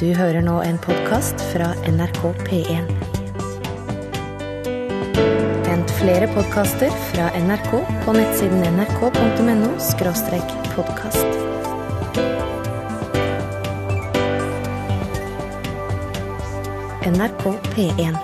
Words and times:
Du 0.00 0.06
hører 0.16 0.40
nå 0.40 0.54
en 0.64 0.78
podkast 0.80 1.42
fra 1.50 1.74
NRK 1.84 2.20
P1. 2.46 2.86
Vent 5.66 5.92
flere 5.98 6.30
podkaster 6.32 6.94
fra 7.10 7.26
NRK 7.36 7.68
på 8.06 8.14
nettsiden 8.16 8.64
nrk.no 8.78 9.74
podkast. 10.72 11.36
NRK 17.12 17.46
P1. 17.76 18.18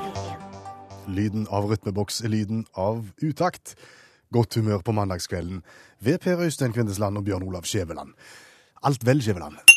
Lyden 1.13 1.45
av 1.53 1.69
rytmeboks 1.69 2.25
er 2.25 2.33
lyden 2.39 2.65
av 2.73 3.05
utakt. 3.21 3.77
Godt 4.33 4.57
humør 4.57 4.81
på 4.81 4.97
mandagskvelden 4.97 5.61
ved 6.01 6.25
Per 6.25 6.41
Øystein 6.41 6.73
Kvindesland 6.73 7.21
og 7.21 7.29
Bjørn 7.29 7.45
Olav 7.53 7.69
Skjæveland. 7.69 8.17
Alt 8.81 9.05
vel, 9.05 9.21
Skjæveland? 9.21 9.76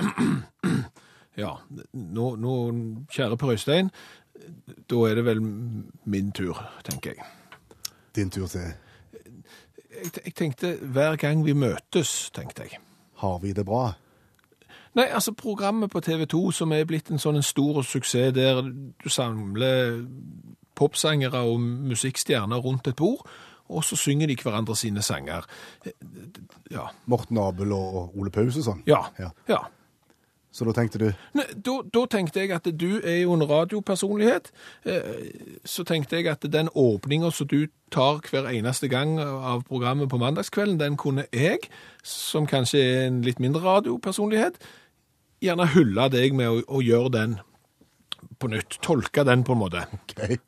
Ja, 1.36 1.50
nå, 1.92 2.30
nå, 2.40 2.52
kjære 3.12 3.36
Per 3.36 3.50
Øystein, 3.52 3.90
da 4.88 5.00
er 5.04 5.18
det 5.18 5.24
vel 5.26 5.42
min 6.08 6.30
tur, 6.32 6.62
tenker 6.84 7.12
jeg. 7.12 7.26
Din 8.16 8.30
tur 8.32 8.46
til 8.48 8.60
jeg. 8.60 8.76
Jeg 10.24 10.34
tenkte 10.34 10.78
hver 10.80 11.16
gang 11.20 11.44
vi 11.44 11.52
møtes, 11.52 12.30
tenkte 12.32 12.64
jeg. 12.64 12.80
Har 13.20 13.38
vi 13.44 13.52
det 13.52 13.66
bra? 13.68 13.90
Nei, 14.96 15.10
altså 15.12 15.34
programmet 15.36 15.90
på 15.92 16.00
TV 16.00 16.24
2 16.24 16.42
som 16.56 16.72
er 16.72 16.88
blitt 16.88 17.10
en 17.12 17.20
sånn 17.20 17.36
en 17.36 17.44
stor 17.44 17.82
suksess 17.84 18.32
der 18.36 18.62
du 18.64 19.08
samler 19.12 20.06
popsangere 20.76 21.42
og 21.44 21.60
musikkstjerner 21.60 22.64
rundt 22.64 22.88
et 22.88 22.96
bord, 22.96 23.24
og 23.68 23.84
så 23.84 23.96
synger 23.98 24.30
de 24.30 24.36
hverandre 24.40 24.76
sine 24.76 25.02
sanger. 25.02 25.44
Ja. 26.70 26.88
Morten 27.04 27.40
Abel 27.42 27.72
og 27.76 28.16
Ole 28.16 28.32
Paus 28.32 28.56
og 28.56 28.68
sånn? 28.70 28.84
Ja. 28.88 29.02
Ja. 29.20 29.32
ja. 29.50 29.64
Så 30.56 30.64
da 30.64 30.72
tenkte 30.72 30.96
du 31.02 31.06
Nei, 31.36 31.44
da, 31.52 31.72
da 31.92 32.02
tenkte 32.08 32.40
jeg 32.40 32.54
at 32.56 32.68
du 32.80 33.00
er 33.02 33.18
jo 33.26 33.34
en 33.36 33.44
radiopersonlighet. 33.44 34.48
Eh, 34.88 35.58
Så 35.68 35.84
tenkte 35.84 36.16
jeg 36.16 36.30
at 36.32 36.46
den 36.48 36.70
åpninga 36.72 37.28
som 37.34 37.50
du 37.50 37.66
tar 37.92 38.22
hver 38.24 38.48
eneste 38.48 38.88
gang 38.88 39.18
av 39.20 39.66
programmet 39.68 40.08
på 40.08 40.16
mandagskvelden, 40.22 40.78
den 40.80 40.96
kunne 40.96 41.26
jeg, 41.32 41.68
som 42.02 42.48
kanskje 42.48 42.80
er 42.80 43.06
en 43.10 43.20
litt 43.26 43.38
mindre 43.42 43.60
radiopersonlighet, 43.66 44.56
gjerne 45.44 45.68
hylle 45.74 46.08
deg 46.16 46.32
med 46.34 46.48
å, 46.48 46.62
å 46.78 46.80
gjøre 46.82 47.12
den 47.18 47.36
på 48.40 48.48
nytt. 48.48 48.78
Tolke 48.82 49.24
den, 49.28 49.44
på 49.44 49.52
en 49.52 49.60
måte. 49.60 49.84
OK. 49.92 50.40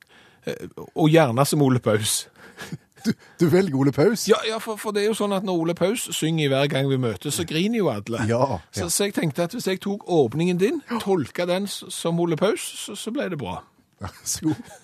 Og 0.97 1.12
gjerne 1.12 1.44
som 1.47 1.62
Ole 1.62 1.80
Paus. 1.84 2.22
Du, 3.04 3.12
du 3.41 3.46
velger 3.52 3.78
Ole 3.78 3.92
Paus? 3.92 4.27
Ja, 4.28 4.36
ja 4.48 4.58
for, 4.58 4.77
for 4.77 4.94
det 4.94 5.02
er 5.02 5.06
jo 5.10 5.16
sånn 5.18 5.32
at 5.36 5.46
når 5.46 5.62
Ole 5.62 5.74
Paus 5.78 6.08
synger 6.16 6.50
hver 6.52 6.66
gang 6.72 6.88
vi 6.91 6.98
møtes, 7.00 7.34
så 7.38 7.46
griner 7.48 7.78
jo 7.78 7.91
alle. 7.92 8.24
Ja, 8.28 8.58
Så, 8.72 8.80
ja. 8.86 8.88
så 8.88 9.08
jeg 9.08 9.14
tenkte 9.14 9.46
at 9.46 9.54
hvis 9.56 9.66
jeg 9.70 9.80
tok 9.84 10.04
åpningen 10.08 10.58
din, 10.60 10.82
tolka 11.00 11.46
den 11.48 11.66
som 11.70 12.20
Ole 12.20 12.36
Paus, 12.36 12.60
så, 12.84 12.96
så 12.98 13.14
ble 13.14 13.28
det 13.30 13.38
bra. 13.41 13.60
Vær 14.02 14.14
så 14.24 14.50
god. 14.50 14.76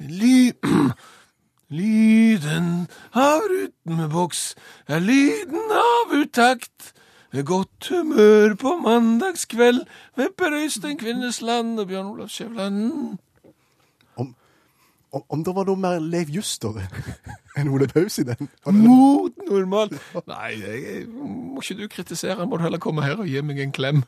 Ly 0.00 0.52
lyden 1.78 2.86
av 3.16 3.42
rytmeboks 3.50 4.42
er 4.86 5.00
lyden 5.02 5.72
av 5.72 6.14
utakt. 6.14 6.92
Godt 7.36 7.90
humør 7.90 8.54
på 8.56 8.76
mandagskveld 8.80 9.82
ved 10.16 10.36
Per 10.38 10.54
Øystein 10.56 10.96
Kvinnesland 10.96 11.80
og 11.80 11.88
Bjørn 11.90 12.06
Olav 12.14 12.30
Skjævland. 12.32 13.18
Om, 15.14 15.44
det 15.46 15.54
var 15.54 15.68
noe 15.68 15.80
mer 15.80 16.02
Leiv 16.02 16.32
Juster 16.34 16.76
enn 17.56 17.70
Ole 17.72 17.86
Paus 17.88 18.18
i 18.20 18.26
den? 18.26 18.50
Mot 18.66 19.32
normal. 19.48 19.94
Nei, 20.26 20.50
jeg, 20.60 21.06
må 21.08 21.62
ikke 21.62 21.78
du 21.78 21.86
kritisere. 21.92 22.46
Må 22.46 22.58
du 22.58 22.66
heller 22.66 22.82
komme 22.82 23.06
her 23.06 23.22
og 23.22 23.30
gi 23.30 23.40
meg 23.46 23.62
en 23.62 23.72
klem. 23.76 24.04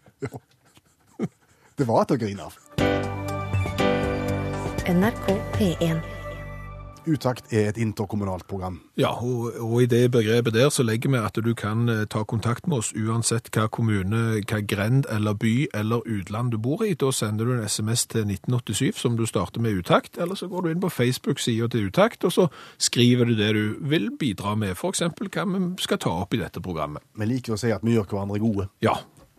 Det 1.79 1.87
var 1.87 2.09
til 2.11 2.19
å 2.19 2.23
grine 2.25 2.51
av. 2.51 2.59
NRK 4.89 5.27
P1. 5.57 6.18
Utakt 7.07 7.53
er 7.53 7.69
et 7.71 7.79
interkommunalt 7.81 8.47
program. 8.49 8.81
Ja, 8.99 9.11
og, 9.23 9.55
og 9.61 9.83
i 9.83 9.87
det 9.91 10.11
begrepet 10.13 10.55
der 10.55 10.69
så 10.75 10.83
legger 10.83 11.13
vi 11.13 11.21
at 11.21 11.39
du 11.45 11.53
kan 11.55 11.89
eh, 11.89 12.05
ta 12.11 12.25
kontakt 12.25 12.67
med 12.67 12.83
oss 12.83 12.93
uansett 12.97 13.51
hva 13.55 13.69
kommune, 13.73 14.41
hva 14.43 14.61
grend 14.67 15.07
eller 15.13 15.37
by 15.39 15.69
eller 15.75 16.03
utland 16.07 16.53
du 16.53 16.59
bor 16.59 16.85
i. 16.87 16.95
Da 16.99 17.13
sender 17.15 17.49
du 17.49 17.55
en 17.57 17.65
SMS 17.69 18.07
til 18.11 18.27
1987 18.27 18.99
som 18.99 19.17
du 19.17 19.27
starter 19.27 19.63
med 19.65 19.79
utakt, 19.79 20.19
eller 20.19 20.39
så 20.39 20.49
går 20.51 20.67
du 20.67 20.73
inn 20.73 20.83
på 20.83 20.93
Facebook-sida 20.93 21.71
til 21.73 21.89
utakt, 21.93 22.25
og 22.25 22.35
så 22.35 22.49
skriver 22.79 23.31
du 23.31 23.37
det 23.39 23.53
du 23.55 23.65
vil 23.81 24.11
bidra 24.19 24.57
med, 24.59 24.75
f.eks. 24.77 25.07
hva 25.09 25.49
vi 25.55 25.65
skal 25.85 26.03
ta 26.03 26.15
opp 26.25 26.35
i 26.35 26.43
dette 26.43 26.63
programmet. 26.65 27.05
Vi 27.19 27.29
liker 27.31 27.55
å 27.57 27.61
si 27.61 27.73
at 27.75 27.85
vi 27.87 27.97
gjør 27.97 28.11
hverandre 28.13 28.43
gode. 28.43 28.71
Ja, 28.85 28.99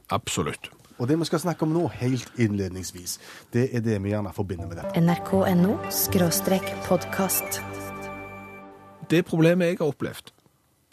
absolutt. 0.09 0.71
Og 0.99 1.07
det 1.07 1.15
vi 1.19 1.25
skal 1.29 1.39
snakke 1.39 1.63
om 1.63 1.71
nå, 1.71 1.85
helt 1.95 2.31
innledningsvis, 2.35 3.19
det 3.55 3.69
er 3.71 3.83
det 3.85 4.01
vi 4.03 4.11
gjerne 4.11 4.33
forbinder 4.35 4.67
med 4.67 4.81
dette. 4.81 4.99
nrk.no 4.99 5.77
podkast. 6.87 7.61
Det 9.09 9.25
problemet 9.25 9.71
jeg 9.71 9.77
har 9.79 9.93
opplevd, 9.93 10.33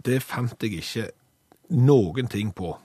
det 0.06 0.22
fant 0.22 0.62
jeg 0.62 0.78
ikke 0.78 1.08
noen 1.74 2.30
ting 2.30 2.54
på. 2.54 2.76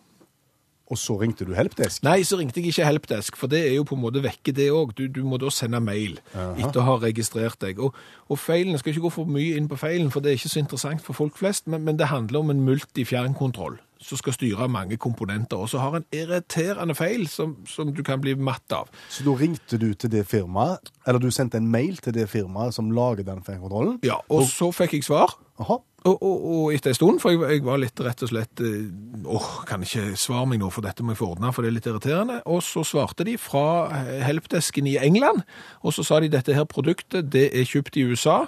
Og 0.91 0.97
så 0.99 1.15
ringte 1.21 1.45
du 1.47 1.53
Helpdesk. 1.55 2.01
Nei, 2.03 2.23
så 2.27 2.35
ringte 2.39 2.59
jeg 2.59 2.73
ikke 2.73 2.89
Helpdesk, 2.89 3.37
for 3.39 3.47
det 3.47 3.61
er 3.67 3.77
jo 3.77 3.85
på 3.87 3.95
en 3.95 4.01
måte 4.01 4.23
vekke 4.25 4.51
det 4.51 4.71
òg. 4.75 4.91
Du, 4.97 5.05
du 5.07 5.21
må 5.23 5.37
da 5.39 5.47
sende 5.53 5.79
mail 5.79 6.17
etter 6.33 6.81
å 6.81 6.87
ha 6.89 6.97
registrert 7.05 7.61
deg. 7.61 7.79
Og, 7.79 7.95
og 8.27 8.41
feilen, 8.41 8.73
jeg 8.73 8.81
skal 8.81 8.95
ikke 8.95 9.05
gå 9.05 9.13
for 9.21 9.29
mye 9.29 9.61
inn 9.61 9.69
på 9.71 9.79
feilen, 9.79 10.11
for 10.11 10.25
det 10.25 10.33
er 10.33 10.41
ikke 10.41 10.51
så 10.51 10.65
interessant 10.65 11.05
for 11.05 11.15
folk 11.15 11.37
flest, 11.39 11.69
men, 11.71 11.85
men 11.85 12.01
det 12.01 12.09
handler 12.11 12.41
om 12.41 12.51
en 12.51 12.65
multifjernkontroll 12.65 13.79
som 14.01 14.17
skal 14.17 14.33
styre 14.33 14.67
mange 14.71 14.97
komponenter, 14.97 15.59
og 15.61 15.69
så 15.69 15.77
har 15.83 15.99
en 15.99 16.05
irriterende 16.15 16.95
feil 16.97 17.27
som, 17.29 17.53
som 17.69 17.91
du 17.93 18.01
kan 18.03 18.21
bli 18.23 18.33
matt 18.35 18.73
av. 18.73 18.89
Så 19.13 19.23
da 19.27 19.35
ringte 19.37 19.77
du 19.81 19.91
til 19.93 20.09
det 20.13 20.23
firmaet, 20.29 20.89
eller 21.05 21.21
du 21.21 21.29
sendte 21.31 21.59
en 21.61 21.69
mail 21.71 21.99
til 22.01 22.15
det 22.17 22.25
firmaet 22.31 22.73
som 22.73 22.89
lager 22.95 23.27
den 23.27 23.43
feilkontrollen? 23.45 23.99
Ja, 24.07 24.17
Og 24.33 24.47
så 24.49 24.71
fikk 24.73 24.97
jeg 24.97 25.05
svar. 25.05 25.37
Aha. 25.61 25.77
Og, 26.01 26.15
og, 26.25 26.45
og 26.49 26.71
etter 26.73 26.89
en 26.89 26.97
stund, 26.97 27.19
for 27.21 27.29
jeg, 27.29 27.43
jeg 27.45 27.61
var 27.67 27.77
litt 27.77 27.99
rett 28.01 28.23
og 28.25 28.31
slett 28.31 28.61
åh, 28.65 29.35
Åh, 29.37 29.49
kan 29.69 29.83
ikke 29.85 30.15
svare 30.17 30.47
meg 30.49 30.57
nå, 30.63 30.71
for 30.73 30.81
dette 30.81 31.05
må 31.05 31.13
jeg 31.13 31.19
få 31.21 31.27
ordna, 31.35 31.51
for 31.53 31.61
det 31.61 31.69
er 31.69 31.75
litt 31.77 31.89
irriterende. 31.91 32.39
Og 32.49 32.63
så 32.65 32.81
svarte 32.87 33.27
de 33.27 33.35
fra 33.37 33.61
eh, 33.99 34.23
helpdesken 34.25 34.89
i 34.89 34.95
England, 34.97 35.43
og 35.85 35.93
så 35.93 36.01
sa 36.07 36.17
de 36.23 36.31
dette 36.33 36.57
her 36.57 36.65
produktet, 36.65 37.29
det 37.29 37.51
er 37.53 37.69
kjøpt 37.69 38.01
i 38.01 38.07
USA, 38.09 38.39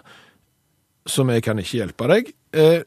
som 1.05 1.29
jeg 1.29 1.43
kan 1.45 1.61
ikke 1.61 1.77
hjelpe 1.83 2.09
deg. 2.09 2.33
Eh, 2.57 2.79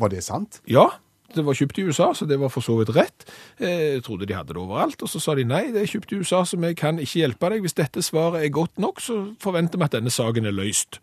Var 0.00 0.12
det 0.16 0.24
sant? 0.24 0.62
ja, 0.68 0.88
det 1.34 1.44
var 1.46 1.54
kjøpt 1.58 1.78
i 1.78 1.86
USA, 1.88 2.12
så 2.14 2.26
det 2.28 2.38
var 2.40 2.48
for 2.52 2.60
så 2.64 2.76
vidt 2.78 2.94
rett. 2.96 3.26
Eh, 3.58 3.96
Jeg 3.96 4.02
trodde 4.06 4.26
de 4.26 4.34
hadde 4.34 4.54
det 4.54 4.62
overalt, 4.62 5.02
og 5.02 5.08
så 5.08 5.20
sa 5.20 5.34
de 5.34 5.44
nei, 5.44 5.66
det 5.72 5.82
er 5.82 5.90
kjøpt 5.96 6.12
i 6.12 6.20
USA, 6.22 6.44
så 6.44 6.56
vi 6.60 6.74
kan 6.74 6.98
ikke 7.02 7.18
hjelpe 7.24 7.50
deg. 7.50 7.60
Hvis 7.66 7.74
dette 7.76 8.02
svaret 8.02 8.44
er 8.44 8.48
godt 8.54 8.78
nok, 8.78 9.00
så 9.00 9.22
forventer 9.42 9.78
vi 9.78 9.84
at 9.84 9.92
denne 9.98 10.10
saken 10.10 10.46
er 10.46 10.54
løst. 10.56 11.00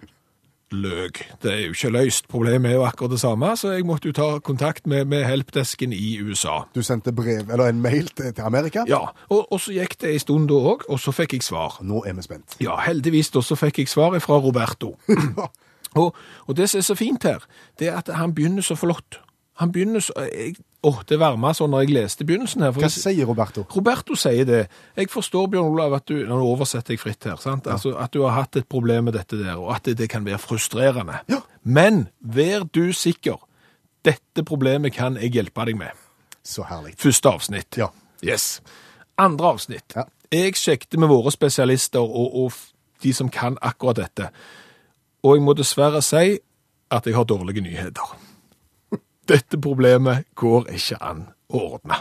Løg. 0.74 1.20
Det 1.42 1.50
er 1.52 1.58
jo 1.68 1.74
ikke 1.76 1.90
løst. 1.94 2.26
Problemet 2.28 2.70
er 2.72 2.74
jo 2.74 2.84
akkurat 2.86 3.12
det 3.12 3.20
samme, 3.20 3.52
så 3.56 3.70
jeg 3.76 3.84
måtte 3.86 4.08
jo 4.08 4.14
ta 4.16 4.38
kontakt 4.42 4.86
med, 4.90 5.04
med 5.06 5.22
helpdesken 5.28 5.92
i 5.94 6.16
USA. 6.24 6.64
Du 6.74 6.82
sendte 6.82 7.12
brev, 7.14 7.50
eller 7.52 7.68
en 7.70 7.82
mail 7.84 8.08
til, 8.08 8.32
til 8.34 8.42
Amerika? 8.42 8.82
Ja, 8.88 9.04
og, 9.28 9.52
og 9.52 9.60
så 9.60 9.74
gikk 9.76 9.94
det 10.02 10.14
en 10.16 10.22
stund 10.24 10.48
da 10.50 10.58
òg, 10.72 10.86
og 10.90 10.98
så 10.98 11.12
fikk 11.14 11.36
jeg 11.36 11.44
svar. 11.46 11.76
Nå 11.84 12.02
er 12.08 12.16
vi 12.18 12.24
spent. 12.26 12.56
Ja, 12.64 12.74
heldigvis 12.82 13.30
da 13.36 13.44
så 13.44 13.54
fikk 13.60 13.78
jeg 13.84 13.92
svar 13.92 14.16
fra 14.24 14.40
Roberto. 14.42 14.96
og, 16.00 16.16
og 16.48 16.56
det 16.58 16.66
som 16.72 16.80
er 16.82 16.88
så 16.88 16.96
fint 16.98 17.22
her, 17.28 17.44
det 17.78 17.92
er 17.92 18.00
at 18.00 18.10
han 18.16 18.34
begynner 18.34 18.64
så 18.66 18.74
flott. 18.74 19.20
Han 19.62 19.70
begynner 19.72 20.00
så 20.02 20.12
jeg, 20.32 20.56
Åh, 20.84 20.98
det 21.08 21.16
varma 21.18 21.52
sånn 21.56 21.70
når 21.72 21.84
jeg 21.86 21.92
leste 21.94 22.24
begynnelsen 22.28 22.60
her. 22.60 22.72
Hva 22.76 22.82
jeg- 22.82 22.90
sier 22.90 23.24
Roberto? 23.26 23.62
Roberto 23.74 24.14
sier 24.14 24.44
det. 24.44 24.68
Jeg 24.96 25.08
forstår, 25.08 25.46
Bjørn 25.48 25.70
Olav, 25.72 25.94
at 25.94 26.06
du 26.06 26.26
Nå 26.26 26.40
oversetter 26.42 26.92
jeg 26.92 27.00
fritt 27.00 27.24
her. 27.24 27.36
sant? 27.36 27.66
Altså, 27.66 27.94
At 27.98 28.10
du 28.12 28.22
har 28.22 28.30
hatt 28.32 28.56
et 28.56 28.68
problem 28.68 29.04
med 29.04 29.14
dette 29.14 29.38
der, 29.42 29.54
og 29.56 29.74
at 29.74 29.82
det, 29.84 29.96
det 29.98 30.10
kan 30.10 30.24
være 30.24 30.38
frustrerende. 30.38 31.20
Ja. 31.28 31.40
Men 31.64 32.08
vær 32.20 32.64
du 32.72 32.92
sikker. 32.92 33.38
Dette 34.04 34.42
problemet 34.44 34.92
kan 34.92 35.14
jeg 35.16 35.30
hjelpe 35.32 35.64
deg 35.64 35.76
med. 35.76 35.90
Så 36.44 36.62
herlig. 36.68 36.96
Første 36.98 37.28
avsnitt. 37.32 37.76
Ja. 37.78 37.86
Yes. 38.22 38.60
Andre 39.16 39.46
avsnitt. 39.54 39.94
Ja. 39.96 40.02
Jeg 40.32 40.52
sjekket 40.54 40.98
med 40.98 41.08
våre 41.08 41.30
spesialister 41.32 42.00
og, 42.00 42.34
og 42.44 42.52
de 43.02 43.12
som 43.12 43.28
kan 43.30 43.56
akkurat 43.62 43.96
dette. 43.96 44.28
Og 45.22 45.36
jeg 45.36 45.42
må 45.44 45.54
dessverre 45.56 46.02
si 46.02 46.38
at 46.90 47.06
jeg 47.06 47.14
har 47.14 47.24
dårlige 47.24 47.62
nyheter. 47.62 48.16
Dette 49.30 49.58
problemet 49.60 50.26
går 50.36 50.68
ikke 50.76 50.98
an 51.00 51.26
å 51.52 51.62
ordne. 51.74 52.00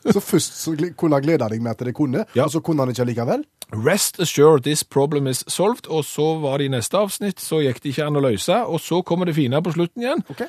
Så 0.00 0.20
først 0.24 0.54
så 0.56 0.72
kunne 0.96 1.18
han 1.18 1.24
glede 1.26 1.48
deg 1.50 1.60
med 1.60 1.74
at 1.74 1.82
det 1.84 1.94
kunne, 1.94 2.24
Ja. 2.34 2.44
og 2.46 2.50
så 2.54 2.60
kunne 2.64 2.80
han 2.86 2.88
ikke 2.94 3.04
likevel? 3.10 3.44
Rest 3.72 4.18
assured 4.20 4.62
this 4.64 4.82
problem 4.82 5.26
is 5.26 5.44
solved, 5.46 5.86
og 5.88 6.04
så 6.04 6.40
var 6.40 6.58
det 6.58 6.64
i 6.70 6.72
neste 6.72 6.96
avsnitt, 6.98 7.38
så 7.38 7.60
gikk 7.62 7.82
det 7.82 7.92
ikke 7.92 8.06
an 8.06 8.16
å 8.16 8.22
løse, 8.24 8.56
og 8.66 8.80
så 8.80 9.02
kommer 9.04 9.26
det 9.26 9.34
fine 9.36 9.60
på 9.62 9.72
slutten 9.76 10.02
igjen. 10.02 10.24
Ok. 10.30 10.46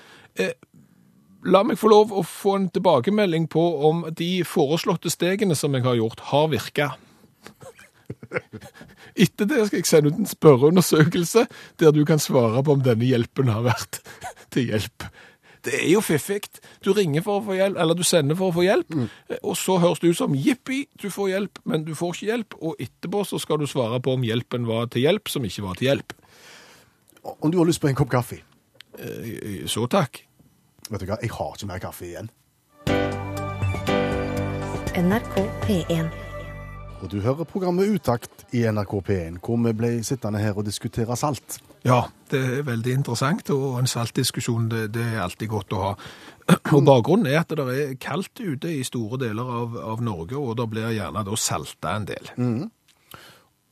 La 1.43 1.63
meg 1.65 1.77
få 1.77 1.89
lov 1.89 2.11
å 2.13 2.23
få 2.25 2.55
en 2.55 2.69
tilbakemelding 2.69 3.47
på 3.49 3.61
om 3.89 4.03
de 4.13 4.43
foreslåtte 4.45 5.09
stegene 5.11 5.55
som 5.57 5.73
jeg 5.73 5.83
har 5.83 5.95
gjort, 5.99 6.19
har 6.31 6.47
virka. 6.47 6.91
Etter 9.17 9.45
det 9.49 9.65
skal 9.67 9.79
jeg 9.81 9.89
sende 9.89 10.11
ut 10.13 10.19
en 10.21 10.29
spørreundersøkelse 10.29 11.45
der 11.81 11.91
du 11.95 12.03
kan 12.07 12.21
svare 12.21 12.63
på 12.63 12.77
om 12.77 12.83
denne 12.85 13.07
hjelpen 13.09 13.49
har 13.51 13.65
vært 13.65 13.99
til 14.53 14.69
hjelp. 14.71 15.07
Det 15.65 15.75
er 15.77 15.89
jo 15.91 16.01
fiffig. 16.01 16.41
Du 16.81 16.91
ringer 16.97 17.21
for 17.25 17.39
å 17.39 17.45
få 17.45 17.57
hjelp, 17.57 17.77
eller 17.77 17.97
du 17.97 18.03
sender 18.07 18.37
for 18.39 18.49
å 18.49 18.55
få 18.55 18.65
hjelp, 18.65 18.95
mm. 18.95 19.09
og 19.41 19.57
så 19.59 19.77
høres 19.81 20.01
det 20.01 20.13
ut 20.13 20.17
som 20.17 20.37
jippi, 20.37 20.83
du 21.01 21.09
får 21.13 21.33
hjelp, 21.35 21.61
men 21.69 21.85
du 21.85 21.93
får 21.97 22.15
ikke 22.15 22.31
hjelp, 22.31 22.57
og 22.61 22.81
etterpå 22.81 23.25
så 23.29 23.41
skal 23.41 23.61
du 23.61 23.67
svare 23.69 24.01
på 24.01 24.15
om 24.17 24.25
hjelpen 24.25 24.65
var 24.69 24.89
til 24.93 25.05
hjelp 25.05 25.29
som 25.29 25.45
ikke 25.45 25.65
var 25.67 25.77
til 25.77 25.91
hjelp. 25.91 26.15
Om 27.37 27.53
du 27.53 27.59
har 27.61 27.69
lyst 27.69 27.81
på 27.83 27.91
en 27.91 27.99
kopp 27.99 28.09
kaffe 28.09 28.41
Eh, 28.99 29.67
Så 29.67 29.87
takk. 29.87 30.25
Vet 30.89 30.99
du 31.01 31.05
hva, 31.07 31.17
jeg 31.21 31.31
har 31.31 31.53
ikke 31.55 31.69
mer 31.69 31.79
kaffe 31.79 32.05
igjen. 32.05 32.31
NRK 34.97 35.37
P1. 35.63 36.20
Og 37.01 37.09
du 37.09 37.17
hører 37.23 37.47
programmet 37.49 37.89
Utakt 37.89 38.43
i 38.53 38.61
NRK 38.69 38.91
P1, 39.07 39.37
hvor 39.41 39.57
vi 39.63 39.73
ble 39.73 39.89
sittende 40.05 40.41
her 40.41 40.57
og 40.57 40.67
diskutere 40.67 41.15
salt. 41.17 41.57
Ja, 41.81 42.03
det 42.29 42.41
er 42.59 42.67
veldig 42.67 42.93
interessant, 42.99 43.49
og 43.49 43.79
en 43.79 43.89
saltdiskusjon 43.89 44.67
det, 44.69 44.83
det 44.93 45.07
er 45.15 45.23
alltid 45.23 45.49
godt 45.49 45.73
å 45.73 45.79
ha. 45.81 45.95
Og 46.75 46.83
Bakgrunnen 46.85 47.29
er 47.31 47.39
at 47.41 47.55
det 47.57 47.65
er 47.73 47.95
kaldt 48.01 48.37
ute 48.37 48.69
i 48.69 48.83
store 48.85 49.17
deler 49.23 49.49
av, 49.61 49.79
av 49.95 50.03
Norge, 50.05 50.37
og 50.37 50.53
det 50.59 50.67
blir 50.69 50.93
gjerne 50.93 51.25
da 51.25 51.39
salta 51.39 51.95
en 51.97 52.05
del. 52.11 52.29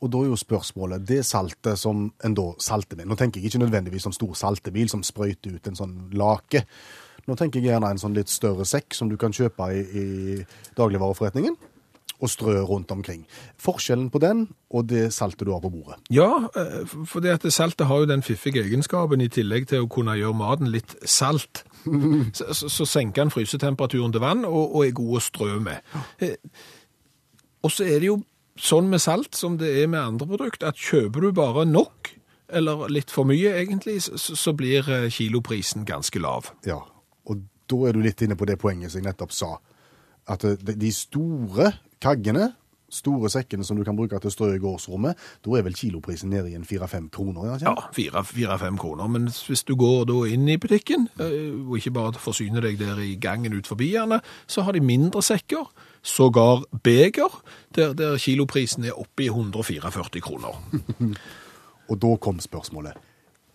Og 0.00 0.10
da 0.10 0.24
er 0.24 0.30
jo 0.32 0.40
spørsmålet, 0.42 1.06
det 1.06 1.22
saltet 1.28 1.78
som 1.78 2.08
en 2.24 2.34
da 2.34 2.48
salter 2.58 2.98
med, 2.98 3.10
nå 3.10 3.18
tenker 3.20 3.38
jeg 3.38 3.52
ikke 3.52 3.62
nødvendigvis 3.62 4.08
som 4.08 4.16
stor 4.16 4.34
saltebil 4.42 4.90
som 4.90 5.04
sprøyter 5.06 5.54
ut 5.54 5.70
en 5.70 5.78
sånn 5.78 5.96
lake. 6.18 6.64
Nå 7.28 7.36
tenker 7.38 7.60
jeg 7.60 7.70
gjerne 7.70 7.92
en 7.94 8.00
sånn 8.00 8.16
litt 8.16 8.32
større 8.32 8.66
sekk 8.66 8.96
som 8.96 9.10
du 9.10 9.18
kan 9.20 9.34
kjøpe 9.36 9.70
i, 9.76 9.82
i 9.84 10.06
dagligvareforretningen, 10.78 11.58
og 12.20 12.28
strø 12.30 12.58
rundt 12.68 12.90
omkring. 12.92 13.22
Forskjellen 13.60 14.10
på 14.12 14.20
den 14.22 14.42
og 14.70 14.86
det 14.90 15.06
saltet 15.16 15.46
du 15.48 15.52
har 15.54 15.62
på 15.64 15.70
bordet. 15.72 15.96
Ja, 16.12 16.48
eh, 16.56 16.84
for 17.08 17.24
det 17.24 17.32
at 17.38 17.46
saltet 17.52 17.86
har 17.88 18.02
jo 18.04 18.08
den 18.10 18.22
fiffige 18.22 18.62
egenskapen, 18.64 19.20
i 19.24 19.28
tillegg 19.32 19.68
til 19.70 19.86
å 19.86 19.88
kunne 19.90 20.18
gjøre 20.20 20.36
maten 20.36 20.68
litt 20.72 20.94
salt, 21.08 21.64
så, 22.36 22.50
så, 22.54 22.68
så 22.68 22.86
senker 22.86 23.24
den 23.24 23.32
frysetemperaturen 23.32 24.12
til 24.12 24.20
vann 24.24 24.44
og, 24.44 24.74
og 24.76 24.84
er 24.86 24.96
god 25.00 25.16
å 25.16 25.24
strø 25.24 25.56
med. 25.64 25.80
Eh, 26.20 26.36
Og 27.62 27.72
så 27.72 27.84
er 27.84 27.98
det 28.00 28.06
jo 28.08 28.20
sånn 28.60 28.86
med 28.92 29.00
salt 29.00 29.36
som 29.36 29.56
det 29.60 29.68
er 29.82 29.88
med 29.88 30.00
andre 30.00 30.26
produkt, 30.28 30.62
at 30.64 30.76
kjøper 30.80 31.20
du 31.26 31.32
bare 31.36 31.64
nok, 31.68 32.10
eller 32.52 32.88
litt 32.92 33.12
for 33.12 33.24
mye 33.28 33.52
egentlig, 33.60 33.98
så, 34.04 34.34
så 34.36 34.52
blir 34.56 34.88
eh, 34.90 35.08
kiloprisen 35.12 35.84
ganske 35.88 36.20
lav. 36.20 36.48
Ja, 36.68 36.78
og 37.28 37.44
da 37.70 37.82
er 37.88 37.94
du 37.96 38.00
litt 38.04 38.20
inne 38.24 38.36
på 38.36 38.48
det 38.48 38.56
poenget 38.60 38.90
som 38.92 39.00
jeg 39.00 39.06
nettopp 39.10 39.32
sa. 39.36 39.50
At 40.30 40.42
de 40.60 40.90
store 40.92 41.70
kaggene, 42.02 42.52
store 42.90 43.30
sekkene 43.30 43.62
som 43.62 43.78
du 43.78 43.84
kan 43.86 43.94
bruke 43.94 44.18
til 44.18 44.30
å 44.30 44.34
strø 44.34 44.48
i 44.56 44.62
gårdsrommet, 44.62 45.18
da 45.46 45.52
er 45.54 45.62
vel 45.62 45.76
kiloprisen 45.78 46.32
nede 46.32 46.50
i 46.50 46.56
en 46.58 46.66
4-5 46.66 47.06
kroner? 47.14 47.52
er 47.54 47.62
Ja, 47.62 47.74
fire-fem 47.94 48.78
kroner. 48.80 49.06
Men 49.06 49.28
hvis 49.30 49.62
du 49.68 49.76
går 49.78 50.08
da 50.10 50.24
inn 50.26 50.48
i 50.50 50.58
butikken, 50.58 51.06
eh, 51.20 51.54
og 51.68 51.78
ikke 51.78 51.94
bare 51.94 52.18
forsyner 52.18 52.66
deg 52.66 52.80
der 52.80 52.98
i 52.98 53.14
gangen 53.14 53.54
ut 53.54 53.70
forbi 53.70 53.92
gjerne, 53.94 54.20
så 54.46 54.66
har 54.66 54.74
de 54.74 54.82
mindre 54.82 55.22
sekker, 55.22 55.70
sågar 56.02 56.64
beger, 56.82 57.30
der, 57.76 57.94
der 57.94 58.18
kiloprisen 58.18 58.84
er 58.84 58.98
oppe 58.98 59.28
i 59.28 59.30
144 59.30 60.20
kroner. 60.20 60.58
Og 61.90 61.98
da 61.98 62.16
kom 62.22 62.40
spørsmålet. 62.42 62.98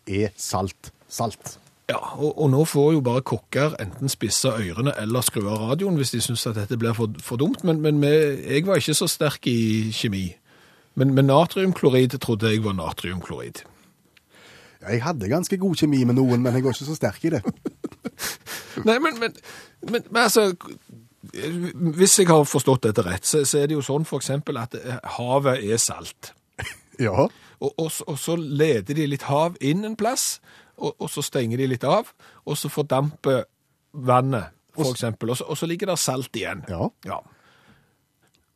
Er 0.07 0.31
salt 0.37 0.93
salt? 1.07 1.59
Ja, 1.89 1.99
og, 2.17 2.31
og 2.41 2.49
nå 2.49 2.63
får 2.65 2.95
jo 2.95 3.01
bare 3.05 3.21
kokker 3.21 3.75
enten 3.81 4.09
spisse 4.09 4.49
ørene 4.49 4.95
eller 4.97 5.21
skru 5.21 5.43
av 5.45 5.59
radioen 5.67 5.99
hvis 5.99 6.15
de 6.15 6.21
syns 6.25 6.47
at 6.49 6.57
dette 6.57 6.79
blir 6.81 6.95
for, 6.97 7.13
for 7.21 7.37
dumt, 7.37 7.61
men, 7.67 7.81
men 7.83 7.99
med, 8.01 8.41
jeg 8.41 8.65
var 8.65 8.81
ikke 8.81 8.95
så 8.97 9.07
sterk 9.11 9.45
i 9.51 9.91
kjemi. 9.93 10.25
Men, 10.97 11.13
men 11.13 11.29
natriumklorid 11.29 12.17
trodde 12.23 12.49
jeg 12.49 12.63
var 12.65 12.73
natriumklorid. 12.79 13.61
Ja, 14.81 14.95
Jeg 14.95 15.03
hadde 15.03 15.29
ganske 15.29 15.57
god 15.61 15.75
kjemi 15.75 16.03
med 16.09 16.17
noen, 16.17 16.41
men 16.41 16.57
jeg 16.57 16.65
var 16.65 16.73
ikke 16.73 16.87
så 16.87 16.97
sterk 16.97 17.25
i 17.25 17.35
det. 17.35 17.43
Nei, 18.87 18.97
men, 18.99 19.19
men, 19.19 19.37
men, 19.91 20.01
altså 20.15 20.55
Hvis 21.95 22.19
jeg 22.19 22.27
har 22.27 22.43
forstått 22.47 22.87
dette 22.87 23.05
rett, 23.05 23.25
så, 23.25 23.43
så 23.45 23.61
er 23.61 23.69
det 23.69 23.77
jo 23.77 23.85
sånn 23.85 24.07
eksempel 24.07 24.57
at 24.61 24.75
eh, 24.79 24.97
havet 25.19 25.61
er 25.63 25.81
salt. 25.81 26.33
Ja, 26.99 27.27
Og, 27.59 27.71
og, 27.77 27.91
og 28.07 28.17
så 28.19 28.35
leder 28.39 28.95
de 28.95 29.05
litt 29.07 29.25
hav 29.27 29.57
inn 29.59 29.83
en 29.87 29.97
plass, 29.99 30.39
og, 30.77 30.95
og 30.99 31.09
så 31.09 31.21
stenger 31.23 31.57
de 31.57 31.67
litt 31.67 31.83
av, 31.83 32.11
og 32.45 32.57
så 32.57 32.69
fordamper 32.69 33.43
vannet, 33.93 34.51
for 34.75 34.91
eksempel. 34.91 35.29
Og 35.31 35.37
så, 35.37 35.45
og 35.47 35.57
så 35.57 35.65
ligger 35.67 35.87
det 35.93 35.99
salt 35.99 36.35
igjen. 36.35 36.63
ja. 36.69 36.89
Ja. 37.05 37.19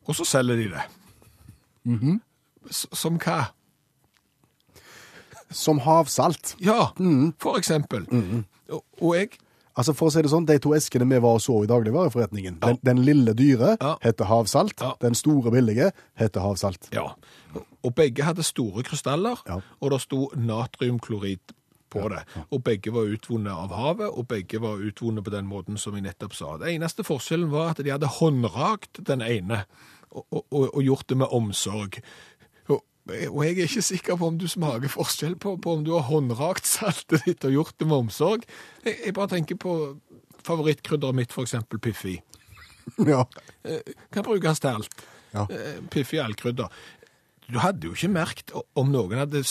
Og 0.08 0.14
så 0.16 0.24
selger 0.24 0.56
de 0.56 0.68
det. 0.72 0.82
S- 2.70 2.86
Som 2.92 3.18
hva? 3.18 3.44
Som 5.50 5.78
havsalt. 5.82 6.54
Ja, 6.62 6.90
for 7.42 7.58
eksempel. 7.58 8.06
Og, 8.70 8.84
og 9.00 9.14
jeg 9.16 9.30
Altså 9.78 9.92
For 9.96 10.10
å 10.10 10.12
si 10.12 10.20
det 10.20 10.28
sånn, 10.32 10.44
de 10.48 10.56
to 10.60 10.72
eskene 10.76 11.06
vi 11.08 11.18
var 11.22 11.36
og 11.38 11.40
så 11.40 11.54
i 11.62 11.68
dagligvareforretningen, 11.70 12.56
den, 12.60 12.78
den 12.84 12.98
lille 13.06 13.32
dyre 13.38 13.76
Ja. 13.80 13.94
heter 14.02 14.26
havsalt, 14.28 14.74
Ja. 14.82 14.90
den 15.00 15.14
store 15.14 15.50
billige 15.54 15.92
heter 16.18 16.40
havsalt. 16.42 16.88
Ja. 16.92 17.06
Og 17.86 17.94
begge 17.94 18.26
hadde 18.26 18.42
store 18.44 18.82
krystaller, 18.82 19.38
Ja. 19.46 19.60
og 19.80 19.90
det 19.94 20.00
sto 20.02 20.26
natriumklorid 20.36 21.54
på 21.90 22.06
det. 22.12 22.22
Og 22.48 22.62
begge 22.66 22.92
var 22.94 23.10
utvunnet 23.10 23.52
av 23.52 23.74
havet, 23.76 24.08
og 24.08 24.28
begge 24.30 24.60
var 24.62 24.82
utvunnet 24.82 25.26
på 25.26 25.34
den 25.34 25.48
måten 25.50 25.78
som 25.80 25.96
jeg 25.96 26.06
nettopp 26.06 26.36
sa. 26.36 26.56
Den 26.60 26.76
eneste 26.76 27.06
forskjellen 27.06 27.50
var 27.52 27.72
at 27.74 27.82
de 27.84 27.92
hadde 27.92 28.10
håndrakt 28.20 29.02
den 29.06 29.24
ene, 29.26 29.64
og, 30.10 30.26
og, 30.32 30.64
og, 30.64 30.82
gjort 30.82 31.08
det 31.10 31.20
med 31.20 31.34
omsorg. 31.34 32.00
Og, 32.70 32.80
og 32.80 33.40
jeg 33.46 33.56
er 33.56 33.68
ikke 33.68 33.86
sikker 33.86 34.18
på 34.18 34.30
om 34.32 34.38
du 34.40 34.48
smaker 34.50 34.90
forskjell 34.90 35.36
på, 35.42 35.54
på 35.62 35.76
om 35.76 35.84
du 35.86 35.92
har 35.94 36.08
håndrakt 36.08 36.66
saltet 36.66 37.26
ditt 37.26 37.46
og 37.46 37.54
gjort 37.54 37.78
det 37.78 37.90
med 37.90 38.06
omsorg. 38.06 38.48
Jeg, 38.84 38.98
jeg 39.06 39.16
bare 39.18 39.34
tenker 39.36 39.60
på 39.60 39.76
favorittkrydderet 40.46 41.16
mitt, 41.16 41.36
eksempel 41.38 41.82
Piffi. 41.82 42.18
Ja. 43.06 43.26
Eh, 43.62 43.80
Kan 44.10 44.24
brukes 44.26 44.60
til 44.60 44.80
alt. 44.80 45.02
Ja. 45.30 45.46
Eh, 45.50 45.82
Piffi 45.90 46.18
allkrydder. 46.18 46.68
Du 47.50 47.58
hadde 47.58 47.88
jo 47.88 47.94
ikke 47.96 48.12
merkt 48.12 48.52
om 48.78 48.92
noen 48.92 49.18
hadde 49.18 49.42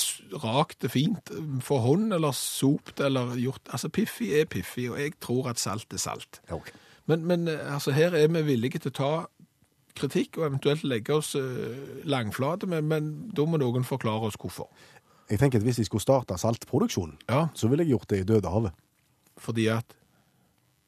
rakt 0.44 0.80
det 0.84 0.92
fint 0.94 1.32
for 1.66 1.84
hånd, 1.84 2.14
eller 2.16 2.36
sopt, 2.36 3.02
eller 3.04 3.36
gjort 3.40 3.72
Altså, 3.74 3.90
Piffi 3.94 4.32
er 4.40 4.48
Piffi, 4.50 4.88
og 4.92 5.00
jeg 5.02 5.18
tror 5.24 5.52
at 5.52 5.60
salt 5.60 5.92
er 5.94 6.02
salt. 6.02 6.40
Okay. 6.50 6.76
Men, 7.10 7.26
men 7.26 7.48
eh, 7.48 7.74
altså, 7.74 7.92
her 7.92 8.16
er 8.16 8.30
vi 8.32 8.46
villige 8.46 8.80
til 8.80 8.94
å 8.94 8.98
ta 9.00 9.12
kritikk, 10.00 10.38
og 10.40 10.48
eventuelt 10.48 10.86
legge 10.88 11.18
oss 11.18 11.34
eh, 11.36 12.04
langflate, 12.08 12.70
men, 12.70 12.88
men 12.88 13.10
da 13.36 13.46
må 13.50 13.60
noen 13.60 13.88
forklare 13.88 14.30
oss 14.30 14.40
hvorfor. 14.40 14.70
Jeg 15.30 15.42
tenker 15.42 15.62
at 15.62 15.66
Hvis 15.66 15.82
jeg 15.82 15.90
skulle 15.90 16.02
starte 16.02 16.38
saltproduksjonen, 16.42 17.20
Ja, 17.30 17.48
så 17.54 17.70
ville 17.70 17.86
jeg 17.86 17.94
gjort 17.98 18.10
det 18.10 18.24
i 18.24 18.28
Dødehavet. 18.30 18.72
fordi 19.38 19.68
at 19.68 19.96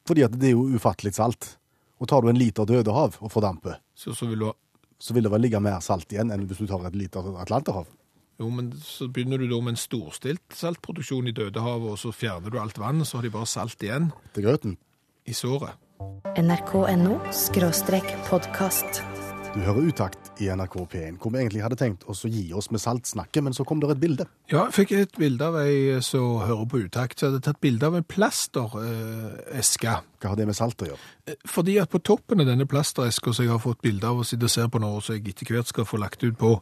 Fordi 0.06 0.22
at 0.22 0.32
det 0.34 0.48
er 0.48 0.56
jo 0.56 0.66
ufattelig 0.74 1.14
salt. 1.14 1.58
Og 2.02 2.08
tar 2.08 2.20
du 2.22 2.28
en 2.28 2.36
liter 2.36 2.64
Dødehav 2.66 3.20
og 3.20 3.30
fordamper, 3.30 3.78
så, 3.94 4.14
så 4.14 4.26
vil 4.26 4.38
du 4.38 4.46
ha 4.48 4.56
så 5.02 5.16
vil 5.16 5.26
det 5.26 5.32
vel 5.32 5.42
ligge 5.42 5.60
mer 5.62 5.82
salt 5.82 6.12
igjen 6.14 6.30
enn 6.30 6.46
hvis 6.46 6.62
du 6.62 6.68
tar 6.70 6.86
et 6.86 6.98
liter 6.98 7.26
Atlanterhav. 7.42 7.90
Jo, 8.40 8.48
men 8.50 8.70
så 8.82 9.08
begynner 9.12 9.38
du 9.38 9.48
da 9.50 9.58
med 9.62 9.74
en 9.74 9.80
storstilt 9.80 10.56
saltproduksjon 10.56 11.28
i 11.30 11.34
Dødehavet, 11.36 11.94
og 11.94 12.00
så 12.00 12.14
fjerner 12.14 12.50
du 12.50 12.58
alt 12.62 12.80
vann, 12.80 13.04
så 13.06 13.18
har 13.18 13.26
de 13.26 13.34
bare 13.34 13.50
salt 13.50 13.82
igjen 13.82 14.10
til 14.34 14.48
grøten. 14.48 14.78
i 15.26 15.32
såret. 15.32 15.78
NRK.no 16.38 17.20
podkast. 18.30 19.02
Du 19.52 19.58
hører 19.60 19.84
Utakt 19.84 20.30
i 20.40 20.46
NRK 20.48 20.76
P1, 20.88 21.16
hvor 21.20 21.32
vi 21.34 21.42
egentlig 21.42 21.60
hadde 21.60 21.76
tenkt 21.76 22.06
oss 22.08 22.22
å 22.24 22.30
gi 22.32 22.46
oss 22.56 22.70
med 22.72 22.80
saltsnakket, 22.80 23.42
men 23.44 23.52
så 23.52 23.66
kom 23.68 23.82
det 23.82 23.90
et 23.92 24.00
bilde. 24.00 24.24
Ja, 24.48 24.62
jeg 24.62 24.72
fikk 24.78 24.94
et 24.96 25.18
bilde 25.20 25.44
av 25.44 25.58
ei 25.60 25.98
som 26.04 26.38
hører 26.40 26.64
på 26.72 26.80
utakt, 26.86 27.20
så 27.20 27.28
hadde 27.28 27.42
tatt 27.44 27.60
bilde 27.60 27.84
av 27.84 27.98
en 27.98 28.06
plastereske. 28.08 29.98
Hva 30.22 30.32
har 30.32 30.40
det 30.40 30.48
med 30.48 30.56
salt 30.56 30.80
å 30.80 30.88
gjøre? 30.88 31.36
Fordi 31.52 31.76
at 31.82 31.92
på 31.92 32.00
toppen 32.00 32.40
av 32.40 32.48
denne 32.48 32.64
plastereska 32.64 33.36
som 33.36 33.44
jeg 33.44 33.52
har 33.52 33.60
fått 33.60 33.84
bilde 33.84 34.08
av 34.08 34.22
og 34.22 34.28
sitter 34.30 34.48
og 34.48 34.54
ser 34.56 34.72
på 34.72 34.80
nå, 34.80 34.94
og 34.96 35.04
som 35.04 35.18
jeg 35.18 35.34
etter 35.34 35.52
hvert 35.52 35.68
skal 35.68 35.88
få 35.90 36.00
lagt 36.00 36.24
ut 36.24 36.38
på, 36.40 36.54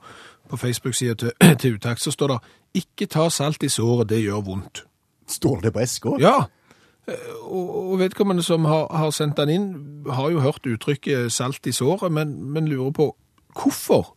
på 0.51 0.63
Facebook-sida 0.67 1.19
til, 1.23 1.35
til 1.63 1.79
utakt, 1.79 2.03
så 2.03 2.11
står 2.11 2.35
det 2.35 2.41
'ikke 2.83 3.07
ta 3.07 3.31
salt 3.31 3.63
i 3.63 3.71
såret, 3.71 4.11
det 4.11 4.25
gjør 4.25 4.43
vondt'. 4.51 4.83
Står 5.31 5.63
det 5.63 5.73
på 5.73 5.87
eska? 5.87 6.19
Ja, 6.19 6.39
eh, 6.43 6.60
og, 7.43 7.93
og 7.93 7.99
vedkommende 7.99 8.43
som 8.43 8.65
har, 8.65 8.87
har 8.97 9.11
sendt 9.11 9.37
den 9.37 9.49
inn, 9.49 9.69
har 10.11 10.31
jo 10.31 10.41
hørt 10.41 10.67
uttrykket 10.67 11.33
'salt 11.33 11.67
i 11.67 11.73
såret', 11.73 12.09
men, 12.13 12.35
men 12.53 12.69
lurer 12.69 12.91
på 12.91 13.17
hvorfor 13.57 14.15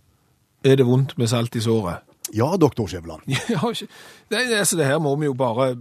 er 0.64 0.76
det 0.76 0.86
vondt 0.86 1.18
med 1.18 1.28
salt 1.28 1.56
i 1.56 1.60
såret? 1.60 2.04
Ja, 2.34 2.56
doktor 2.58 2.88
Skjæveland. 2.88 3.22
Ja, 3.50 3.58
har 3.60 4.58
altså 4.60 4.78
det 4.78 4.86
her 4.86 5.00
må 5.00 5.16
vi 5.16 5.26
jo 5.26 5.34
bare 5.34 5.76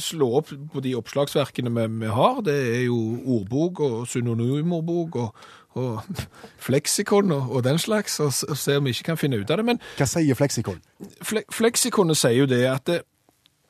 slå 0.00 0.32
opp 0.40 0.50
på 0.72 0.80
de 0.80 0.94
oppslagsverkene 0.98 1.70
vi, 1.70 1.86
vi 2.04 2.06
har. 2.12 2.40
Det 2.40 2.76
er 2.76 2.82
jo 2.88 2.96
ordbok 3.26 3.80
og 3.80 4.06
synonymordbok 4.08 5.16
og, 5.16 5.34
og 5.78 6.02
fleksikon 6.66 7.32
og, 7.32 7.50
og 7.50 7.64
den 7.64 7.78
slags, 7.78 8.20
og, 8.20 8.32
og 8.48 8.56
se 8.56 8.76
om 8.76 8.84
vi 8.84 8.90
ikke 8.90 9.02
kan 9.12 9.16
finne 9.20 9.38
ut 9.38 9.50
av 9.50 9.56
det. 9.60 9.64
Men 9.64 9.78
Hva 9.96 10.06
sier 10.06 10.34
fleksikon? 10.34 10.80
fle, 11.22 11.44
fleksikonet 11.52 12.16
sier 12.16 12.42
jo 12.42 12.46
det 12.50 12.64
at 12.66 12.86
det 12.86 13.00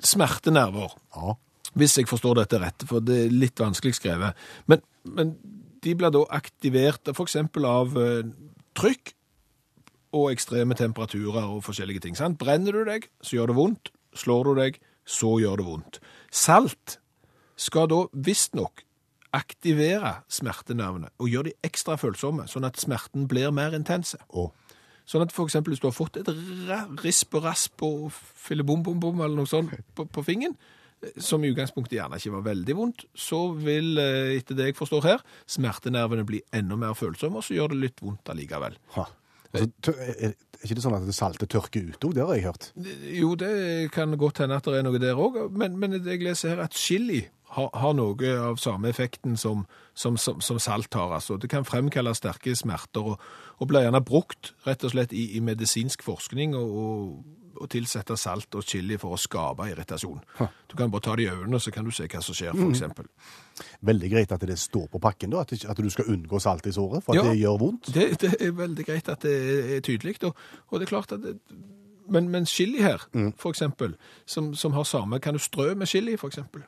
smertenerver, 0.01 0.97
Ja. 1.17 1.35
Hvis 1.77 1.99
jeg 1.99 2.09
forstår 2.09 2.41
dette 2.41 2.61
rett, 2.63 2.85
for 2.89 3.05
det 3.05 3.19
er 3.25 3.35
litt 3.35 3.61
vanskelig 3.61 3.99
skrevet. 3.99 4.39
Men, 4.71 4.83
men 5.05 5.35
de 5.85 5.95
blir 5.99 6.13
da 6.15 6.25
aktivert 6.39 7.11
eksempel 7.13 7.67
av 7.69 7.97
eh, 8.01 8.31
trykk 8.79 9.15
og 10.17 10.31
ekstreme 10.33 10.77
temperaturer 10.79 11.45
og 11.45 11.65
forskjellige 11.67 12.07
ting. 12.07 12.17
Sant? 12.17 12.39
Brenner 12.41 12.73
du 12.73 12.85
deg, 12.89 13.11
så 13.21 13.39
gjør 13.39 13.53
det 13.53 13.59
vondt. 13.59 13.93
Slår 14.17 14.49
du 14.49 14.53
deg, 14.59 14.79
så 15.09 15.37
gjør 15.43 15.61
det 15.61 15.67
vondt. 15.69 16.01
Salt 16.33 16.99
skal 17.59 17.91
da 17.91 18.05
visstnok 18.13 18.85
aktivere 19.37 20.23
smertenervene 20.33 21.11
og 21.21 21.29
gjøre 21.29 21.51
de 21.51 21.69
ekstra 21.69 21.99
følsomme, 22.01 22.47
sånn 22.49 22.67
at 22.69 22.81
smerten 22.81 23.27
blir 23.29 23.53
mer 23.53 23.77
intense. 23.77 24.17
Oh. 24.29 24.51
Sånn 25.09 25.25
at 25.25 25.33
eksempel 25.33 25.73
hvis 25.73 25.83
du 25.83 25.89
har 25.89 25.97
fått 25.97 26.19
et 26.21 26.29
risp 27.05 27.37
og 27.37 27.45
rasp 27.45 27.85
og 27.85 28.09
fillebom-bom-bom 28.13 29.21
eller 29.21 29.37
noe 29.37 29.49
sånt 29.49 29.73
på, 29.97 30.05
på 30.05 30.25
fingeren, 30.25 30.57
som 31.23 31.45
i 31.45 31.53
utgangspunktet 31.53 31.99
gjerne 31.99 32.19
ikke 32.19 32.35
var 32.35 32.45
veldig 32.49 32.77
vondt, 32.79 33.07
så 33.15 33.41
vil, 33.55 33.95
eh, 34.03 34.35
etter 34.39 34.59
det 34.59 34.71
jeg 34.71 34.79
forstår 34.79 35.07
her, 35.07 35.25
smertenervene 35.47 36.27
bli 36.27 36.43
enda 36.53 36.77
mer 36.77 36.99
følsomme, 36.99 37.39
og 37.39 37.47
så 37.47 37.55
gjør 37.55 37.75
det 37.75 37.83
litt 37.85 38.05
vondt 38.05 38.35
allikevel. 38.35 38.79
ha. 38.99 39.09
Altså, 39.49 39.95
er, 40.21 40.35
ikke 40.61 40.77
det 40.77 40.83
sånn 40.85 40.97
at 40.99 41.07
det 41.09 41.15
saltet 41.17 41.49
tørker 41.49 41.87
ut 41.89 42.05
òg? 42.05 42.15
Det 42.17 42.25
har 42.27 42.35
jeg 42.37 42.45
hørt. 42.45 42.67
Jo, 43.17 43.33
det 43.39 43.93
kan 43.95 44.13
godt 44.21 44.43
hende 44.43 44.59
at 44.59 44.67
det 44.69 44.77
er 44.77 44.85
noe 44.85 45.01
der 45.01 45.17
òg, 45.17 45.39
men, 45.55 45.79
men 45.81 45.97
jeg 45.97 46.21
leser 46.21 46.53
her 46.53 46.65
at 46.67 46.77
chili 46.77 47.23
har, 47.55 47.71
har 47.73 47.95
noe 47.97 48.33
av 48.43 48.59
samme 48.61 48.91
effekten 48.93 49.39
som, 49.41 49.65
som, 49.97 50.19
som, 50.21 50.43
som 50.45 50.61
salt 50.61 50.95
har. 50.95 51.15
Altså. 51.17 51.39
Det 51.41 51.51
kan 51.53 51.65
fremkalle 51.65 52.13
sterke 52.17 52.55
smerter, 52.59 53.15
og, 53.15 53.25
og 53.59 53.71
blir 53.71 53.87
gjerne 53.87 54.03
brukt 54.05 54.53
rett 54.67 54.85
og 54.85 54.93
slett 54.93 55.15
i, 55.17 55.31
i 55.39 55.43
medisinsk 55.45 56.05
forskning 56.05 56.57
og, 56.59 56.77
og, 56.83 57.38
og 57.61 57.69
tilsette 57.73 58.17
salt 58.19 58.55
og 58.59 58.65
chili 58.67 58.97
for 59.01 59.15
å 59.17 59.19
skape 59.21 59.67
irritasjon. 59.71 60.21
Du 60.69 60.77
kan 60.79 60.91
bare 60.91 61.05
ta 61.05 61.17
det 61.19 61.27
i 61.27 61.31
øynene, 61.33 61.61
så 61.61 61.73
kan 61.75 61.85
du 61.85 61.91
se 61.95 62.07
hva 62.09 62.23
som 62.25 62.37
skjer, 62.37 62.55
for 62.57 62.71
eksempel. 62.71 63.09
Veldig 63.89 64.11
greit 64.13 64.33
at 64.33 64.47
det 64.47 64.59
står 64.59 64.87
på 64.93 65.01
pakken, 65.03 65.31
da, 65.35 65.43
at, 65.43 65.83
du 65.83 65.91
skal 65.91 66.13
unngå 66.15 66.41
salt 66.43 66.67
i 66.67 66.73
såret, 66.73 67.05
for 67.05 67.15
at 67.17 67.25
Ja. 67.25 67.31
det 67.31 67.41
gjør 67.41 67.59
vondt. 67.59 67.93
Det, 67.95 68.09
det 68.21 68.35
er 68.41 68.53
veldig 68.53 68.87
greit 68.87 69.09
at 69.09 69.21
det 69.27 69.35
er- 69.77 69.81
tydelig, 69.81 70.23
og, 70.25 70.37
og 70.71 70.79
det 70.81 70.87
er 70.89 70.95
klart 70.95 71.13
at 71.13 71.23
det, 71.23 71.39
men, 72.09 72.29
men 72.33 72.47
chili 72.47 72.81
her, 72.83 73.05
for 73.37 73.51
eksempel, 73.51 73.95
som, 74.27 74.55
som 74.55 74.73
har 74.73 74.85
samme, 74.85 75.21
kan 75.21 75.35
du 75.35 75.39
strø 75.39 75.75
med 75.75 75.87
chili, 75.89 76.17
eksempel? 76.17 76.63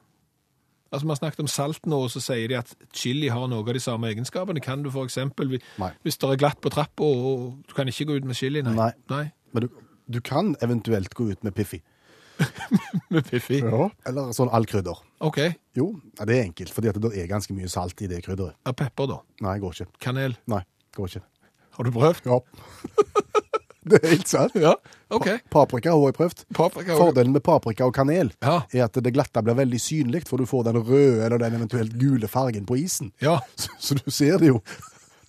Altså, 0.93 1.07
man 1.07 1.15
har 1.15 1.21
snakket 1.21 1.41
om 1.41 1.47
salt 1.47 1.87
nå, 1.87 2.01
og 2.03 2.11
så 2.11 2.21
sier 2.21 2.49
de 2.51 2.57
at 2.59 2.73
chili 2.93 3.29
har 3.31 3.47
noe 3.49 3.63
av 3.63 3.75
de 3.77 3.81
samme 3.83 4.09
egenskapene. 4.11 4.61
Kan 4.61 4.83
du 4.83 4.91
eksempel, 5.05 5.61
hvis 6.03 6.19
det 6.19 6.31
er 6.31 6.41
glatt 6.41 6.61
på 6.61 6.73
trappa, 6.75 7.07
og 7.07 7.61
du 7.69 7.75
kan 7.77 7.89
ikke 7.89 8.09
gå 8.09 8.17
ut 8.19 8.27
med 8.27 8.35
chili, 8.35 8.63
nei. 8.67 8.75
Nei. 8.75 8.91
nei. 9.13 9.25
Men 9.55 9.67
du, 9.67 9.69
du 10.11 10.21
kan 10.21 10.55
eventuelt 10.65 11.15
gå 11.15 11.31
ut 11.31 11.43
med 11.47 11.55
Piffi. 11.55 11.81
Med 13.13 13.27
Piffi. 13.29 13.59
Eller 14.09 14.31
sånn 14.33 14.49
allkrydder. 14.49 14.97
Ok. 15.21 15.39
Jo, 15.77 15.91
ja, 16.19 16.25
det 16.25 16.39
er 16.39 16.47
enkelt, 16.49 16.73
fordi 16.73 16.89
at 16.89 16.97
det 17.03 17.11
er 17.21 17.27
ganske 17.29 17.53
mye 17.53 17.69
salt 17.69 18.01
i 18.01 18.09
det 18.09 18.23
krydderet. 18.25 18.57
Ja, 18.65 18.73
pepper 18.73 19.11
da. 19.11 19.19
Nei, 19.45 19.59
går 19.61 19.77
ikke. 19.77 19.91
Kanel. 20.07 20.37
Nei, 20.49 20.63
går 20.97 21.11
ikke. 21.13 21.23
Har 21.77 21.87
du 21.87 21.93
prøvd? 21.95 22.31
Ja. 22.31 22.39
det 23.93 24.01
er 24.01 24.09
helt 24.15 24.33
sant. 24.33 24.57
Ja. 24.57 24.73
Ok. 25.13 25.29
Paprika 25.53 25.93
har 25.93 26.07
jeg 26.09 26.17
prøvd. 26.17 26.43
Paprika. 26.57 26.97
Fordelen 26.97 27.37
med 27.37 27.45
paprika 27.45 27.87
og 27.91 27.95
kanel 27.97 28.33
Ja. 28.41 28.63
er 28.73 28.87
at 28.89 28.97
det 29.05 29.13
glatte 29.17 29.45
blir 29.45 29.59
veldig 29.61 29.81
synlig, 29.83 30.25
for 30.29 30.41
du 30.41 30.49
får 30.49 30.71
den 30.71 30.81
røde 30.81 31.21
eller 31.27 31.45
den 31.45 31.61
eventuelt 31.61 31.93
gule 32.01 32.29
fargen 32.31 32.65
på 32.69 32.81
isen. 32.81 33.13
Ja. 33.21 33.37
Så, 33.61 33.69
så 33.79 34.01
du 34.01 34.09
ser 34.11 34.41
det 34.41 34.55
jo, 34.55 34.63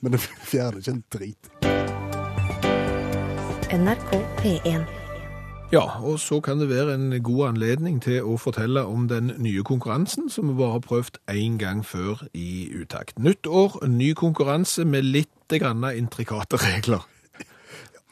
men 0.02 0.16
det 0.16 0.24
fjerner 0.24 0.80
ikke 0.80 0.96
en 0.96 1.06
drit. 1.12 1.81
NRK 3.72 4.16
P1. 4.38 4.82
Ja, 5.72 6.04
og 6.04 6.20
så 6.20 6.42
kan 6.44 6.60
det 6.60 6.70
være 6.70 6.94
en 6.94 7.24
god 7.24 7.46
anledning 7.48 8.01
til 8.04 8.25
å 8.28 8.34
fortelle 8.36 8.84
om 8.84 9.06
den 9.08 9.32
nye 9.40 9.63
konkurransen 9.63 10.28
som 10.30 10.50
vi 10.50 10.58
bare 10.60 10.75
har 10.75 10.84
prøvd 10.84 11.22
én 11.32 11.56
gang 11.62 11.80
før 11.88 12.20
i 12.36 12.68
utakt. 12.75 13.16
Nytt 13.20 13.48
år, 13.48 13.80
ny 13.88 14.12
konkurranse 14.12 14.84
med 14.84 15.08
litt 15.08 15.56
grann 15.56 15.88
intrikate 15.96 16.60
regler. 16.60 17.08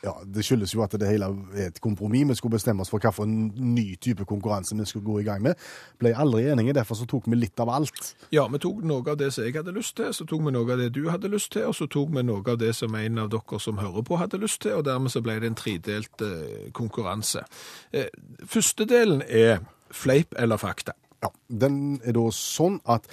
Ja, 0.03 0.13
Det 0.23 0.45
skyldes 0.45 0.71
jo 0.73 0.83
at 0.83 0.93
det 0.95 1.07
hele 1.09 1.27
er 1.55 1.67
et 1.67 1.81
kompromiss. 1.81 2.27
Vi 2.29 2.35
skulle 2.35 2.55
bestemme 2.55 2.81
oss 2.81 2.89
for 2.89 2.99
hvilken 2.99 3.51
ny 3.75 3.95
type 3.99 4.25
konkurranse 4.25 4.77
vi 4.77 4.85
skulle 4.85 5.05
gå 5.05 5.19
i 5.19 5.23
gang 5.23 5.41
med. 5.43 5.55
Ble 5.99 6.13
aldri 6.15 6.45
enige, 6.47 6.73
derfor 6.73 6.95
så 6.95 7.05
tok 7.05 7.27
vi 7.27 7.35
litt 7.35 7.59
av 7.59 7.69
alt. 7.69 8.15
Ja, 8.31 8.47
vi 8.47 8.61
tok 8.63 8.83
noe 8.83 9.03
av 9.11 9.17
det 9.19 9.33
som 9.33 9.43
jeg 9.43 9.57
hadde 9.57 9.73
lyst 9.75 9.97
til, 9.97 10.13
så 10.13 10.25
tok 10.25 10.45
vi 10.45 10.53
noe 10.55 10.71
av 10.71 10.79
det 10.79 10.93
du 10.95 11.09
hadde 11.09 11.31
lyst 11.31 11.51
til, 11.51 11.67
og 11.67 11.75
så 11.75 11.87
tok 11.87 12.13
vi 12.15 12.23
noe 12.23 12.43
av 12.47 12.57
det 12.61 12.71
som 12.75 12.95
en 12.95 13.17
av 13.25 13.29
dere 13.33 13.59
som 13.59 13.77
hører 13.81 14.05
på 14.07 14.19
hadde 14.21 14.39
lyst 14.39 14.61
til, 14.61 14.77
og 14.79 14.85
dermed 14.87 15.11
så 15.11 15.21
ble 15.25 15.39
det 15.39 15.51
en 15.51 15.59
tredelt 15.59 16.23
eh, 16.23 16.71
konkurranse. 16.71 17.43
Eh, 17.91 18.07
første 18.47 18.87
delen 18.87 19.21
er 19.27 19.59
fleip 19.91 20.35
eller 20.39 20.57
fakta. 20.57 20.95
Ja, 21.23 21.27
Den 21.49 21.99
er 22.05 22.15
da 22.15 22.29
sånn 22.31 22.79
at 22.87 23.09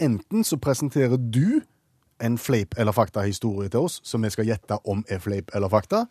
enten 0.00 0.44
så 0.44 0.56
presenterer 0.56 1.20
du 1.20 1.60
en 2.20 2.38
fleip 2.38 2.74
eller 2.78 2.92
fakta-historie 2.96 3.70
til 3.72 3.86
oss, 3.88 4.00
som 4.04 4.22
vi 4.24 4.30
skal 4.32 4.48
gjette 4.48 4.80
om 4.88 5.04
er 5.08 5.22
fleip 5.22 5.54
eller 5.54 5.72
fakta. 5.72 6.04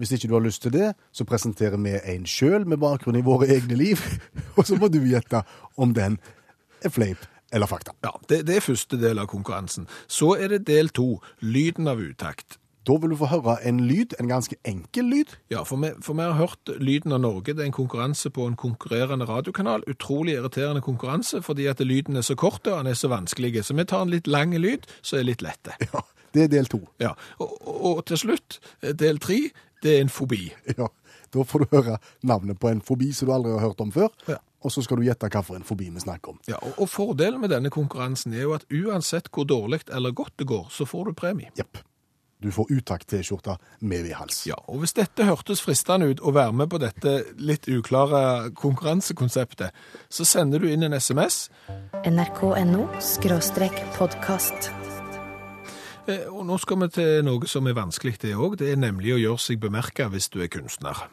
Hvis 0.00 0.14
ikke 0.16 0.30
du 0.30 0.36
har 0.38 0.44
lyst 0.44 0.62
til 0.64 0.72
det, 0.72 0.92
så 1.12 1.26
presenterer 1.28 1.76
vi 1.76 1.98
en 1.98 2.24
sjøl 2.26 2.64
med 2.68 2.80
bakgrunn 2.80 3.18
i 3.20 3.24
våre 3.26 3.50
egne 3.52 3.76
liv, 3.76 4.00
og 4.56 4.64
så 4.66 4.78
må 4.80 4.88
du 4.88 5.02
gjette 5.04 5.42
om 5.76 5.92
den 5.96 6.16
er 6.80 6.94
fleip 6.94 7.26
eller 7.52 7.66
fakta. 7.66 7.92
Ja, 8.04 8.14
det, 8.30 8.44
det 8.48 8.56
er 8.56 8.64
første 8.64 8.96
del 9.00 9.20
av 9.20 9.28
konkurransen. 9.28 9.88
Så 10.08 10.36
er 10.38 10.54
det 10.54 10.66
del 10.70 10.92
to, 10.94 11.18
lyden 11.42 11.90
av 11.90 12.00
utakt. 12.00 12.59
Da 12.90 12.96
vil 12.98 13.12
du 13.12 13.16
få 13.20 13.28
høre 13.30 13.54
en 13.70 13.78
lyd, 13.86 14.16
en 14.18 14.26
ganske 14.30 14.56
enkel 14.66 15.06
lyd. 15.12 15.34
Ja, 15.52 15.62
for 15.68 15.78
vi, 15.78 15.92
for 16.02 16.16
vi 16.18 16.24
har 16.26 16.32
hørt 16.40 16.72
Lyden 16.82 17.12
av 17.14 17.20
Norge. 17.22 17.54
Det 17.54 17.62
er 17.62 17.68
en 17.70 17.76
konkurranse 17.76 18.32
på 18.34 18.48
en 18.50 18.56
konkurrerende 18.58 19.28
radiokanal. 19.30 19.84
Utrolig 19.86 20.34
irriterende 20.40 20.82
konkurranse, 20.82 21.38
fordi 21.46 21.68
at 21.70 21.78
lyden 21.86 22.18
er 22.18 22.26
så 22.26 22.34
kort 22.34 22.66
og 22.66 22.80
den 22.80 22.90
er 22.90 22.98
så 22.98 23.10
vanskelig. 23.12 23.60
Så 23.68 23.76
vi 23.78 23.84
tar 23.86 24.02
en 24.02 24.10
litt 24.10 24.26
lang 24.26 24.56
lyd, 24.58 24.88
så 25.06 25.20
er 25.20 25.28
litt 25.30 25.44
lette. 25.46 25.76
Ja, 25.92 26.02
Det 26.34 26.44
er 26.44 26.48
del 26.52 26.66
to. 26.70 26.80
Ja, 27.02 27.12
og, 27.38 27.54
og, 27.66 28.00
til 28.06 28.18
slutt, 28.18 28.58
del 28.82 29.18
tre, 29.22 29.38
det 29.82 29.96
er 29.96 30.00
en 30.04 30.12
fobi. 30.12 30.48
Ja, 30.78 30.86
Da 31.30 31.44
får 31.46 31.62
du 31.62 31.76
høre 31.76 31.98
navnet 32.26 32.58
på 32.58 32.68
en 32.72 32.80
fobi 32.82 33.12
som 33.14 33.28
du 33.28 33.34
aldri 33.36 33.52
har 33.54 33.62
hørt 33.68 33.80
om 33.84 33.92
før, 33.94 34.08
Ja. 34.26 34.36
og 34.66 34.72
så 34.74 34.82
skal 34.82 34.98
du 34.98 35.04
gjette 35.06 35.28
hvilken 35.30 35.62
fobi 35.66 35.90
vi 35.94 36.00
snakker 36.02 36.32
om. 36.34 36.40
Ja, 36.50 36.58
og, 36.62 36.74
og 36.82 36.88
fordelen 36.90 37.40
med 37.40 37.50
denne 37.54 37.70
konkurransen 37.70 38.34
er 38.34 38.42
jo 38.48 38.54
at 38.56 38.66
uansett 38.70 39.30
hvor 39.30 39.46
dårlig 39.46 39.84
eller 39.94 40.10
godt 40.10 40.34
det 40.42 40.48
går, 40.50 40.66
så 40.74 40.86
får 40.90 41.04
du 41.10 41.12
premie. 41.14 41.50
Jepp. 41.58 41.78
Du 42.40 42.50
får 42.52 42.72
utakt-T-skjorta 42.72 43.58
med 43.80 44.06
i 44.06 44.12
hals. 44.16 44.46
Ja, 44.48 44.56
og 44.66 44.80
hvis 44.80 44.94
dette 44.96 45.26
hørtes 45.28 45.60
fristende 45.60 46.08
ut 46.08 46.22
å 46.24 46.32
være 46.32 46.54
med 46.56 46.70
på 46.72 46.80
dette 46.80 47.18
litt 47.36 47.68
uklare 47.68 48.50
konkurransekonseptet, 48.56 49.76
så 50.08 50.24
sender 50.24 50.62
du 50.62 50.70
inn 50.72 50.86
en 50.86 50.96
SMS, 50.96 51.50
NRK.no 52.08 52.86
podkast. 53.98 54.70
Eh, 56.08 56.26
Og 56.32 56.46
nå 56.48 56.56
skal 56.58 56.80
vi 56.80 56.88
til 56.96 57.24
noe 57.28 57.46
som 57.50 57.68
er 57.68 57.76
vanskelig 57.76 58.16
det 58.24 58.32
òg. 58.32 58.56
Det 58.56 58.72
er 58.72 58.80
nemlig 58.80 59.14
å 59.14 59.20
gjøre 59.20 59.44
seg 59.44 59.60
bemerka 59.60 60.08
hvis 60.08 60.30
du 60.32 60.40
er 60.40 60.48
kunstner. 60.48 61.04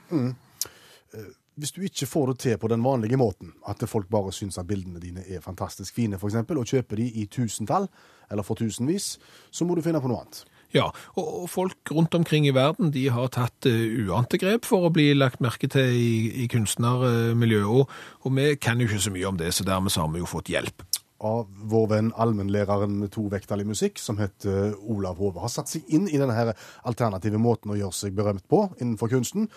Hvis 1.57 1.74
du 1.74 1.81
ikke 1.81 2.05
får 2.05 2.27
det 2.31 2.39
til 2.39 2.57
på 2.62 2.69
den 2.69 2.84
vanlige 2.86 3.17
måten, 3.17 3.55
at 3.67 3.81
folk 3.89 4.07
bare 4.13 4.31
syns 4.31 4.60
at 4.62 4.67
bildene 4.69 5.01
dine 5.01 5.24
er 5.25 5.41
fantastisk 5.41 5.96
fine, 5.98 6.15
f.eks., 6.15 6.36
og 6.53 6.69
kjøper 6.69 7.00
de 7.01 7.07
i 7.17 7.25
tusentall, 7.25 7.88
eller 8.29 8.46
for 8.46 8.60
tusenvis, 8.60 9.15
så 9.51 9.65
må 9.65 9.74
du 9.75 9.81
finne 9.81 10.01
på 10.03 10.12
noe 10.12 10.22
annet. 10.22 10.43
Ja, 10.75 10.89
og, 11.15 11.47
folk 11.50 11.91
rundt 11.95 12.15
omkring 12.17 12.47
i 12.47 12.55
verden 12.55 12.91
de 12.91 13.05
har 13.13 13.31
tatt 13.31 13.67
uh, 13.69 14.07
uante 14.07 14.39
grep 14.41 14.67
for 14.67 14.88
å 14.88 14.93
bli 14.93 15.13
lagt 15.15 15.41
merke 15.43 15.69
til 15.71 15.95
i, 15.95 16.43
i 16.43 16.47
kunstnermiljøet. 16.51 17.71
Og, 17.71 17.97
og 18.27 18.38
vi 18.38 18.53
kan 18.59 18.81
jo 18.81 18.89
ikke 18.89 19.05
så 19.07 19.13
mye 19.15 19.29
om 19.29 19.39
det, 19.39 19.53
så 19.55 19.67
dermed 19.67 19.93
så 19.93 20.03
har 20.03 20.13
vi 20.13 20.24
jo 20.24 20.29
fått 20.29 20.51
hjelp. 20.51 20.83
Av 21.25 21.47
vår 21.71 21.88
venn 21.89 22.09
allmennlæreren 22.13 23.00
med 23.00 23.09
to 23.15 23.24
vekttall 23.31 23.63
i 23.63 23.69
musikk, 23.69 23.97
som 23.97 24.19
heter 24.21 24.75
Olav 24.86 25.17
Hove, 25.17 25.41
har 25.41 25.50
satt 25.50 25.71
seg 25.71 25.88
inn 25.89 26.05
i 26.12 26.19
denne 26.19 26.36
her 26.38 26.51
alternative 26.86 27.39
måten 27.41 27.74
å 27.74 27.77
gjøre 27.79 27.97
seg 27.97 28.17
berømt 28.17 28.45
på 28.51 28.67
innenfor 28.77 29.09
kunsten. 29.15 29.47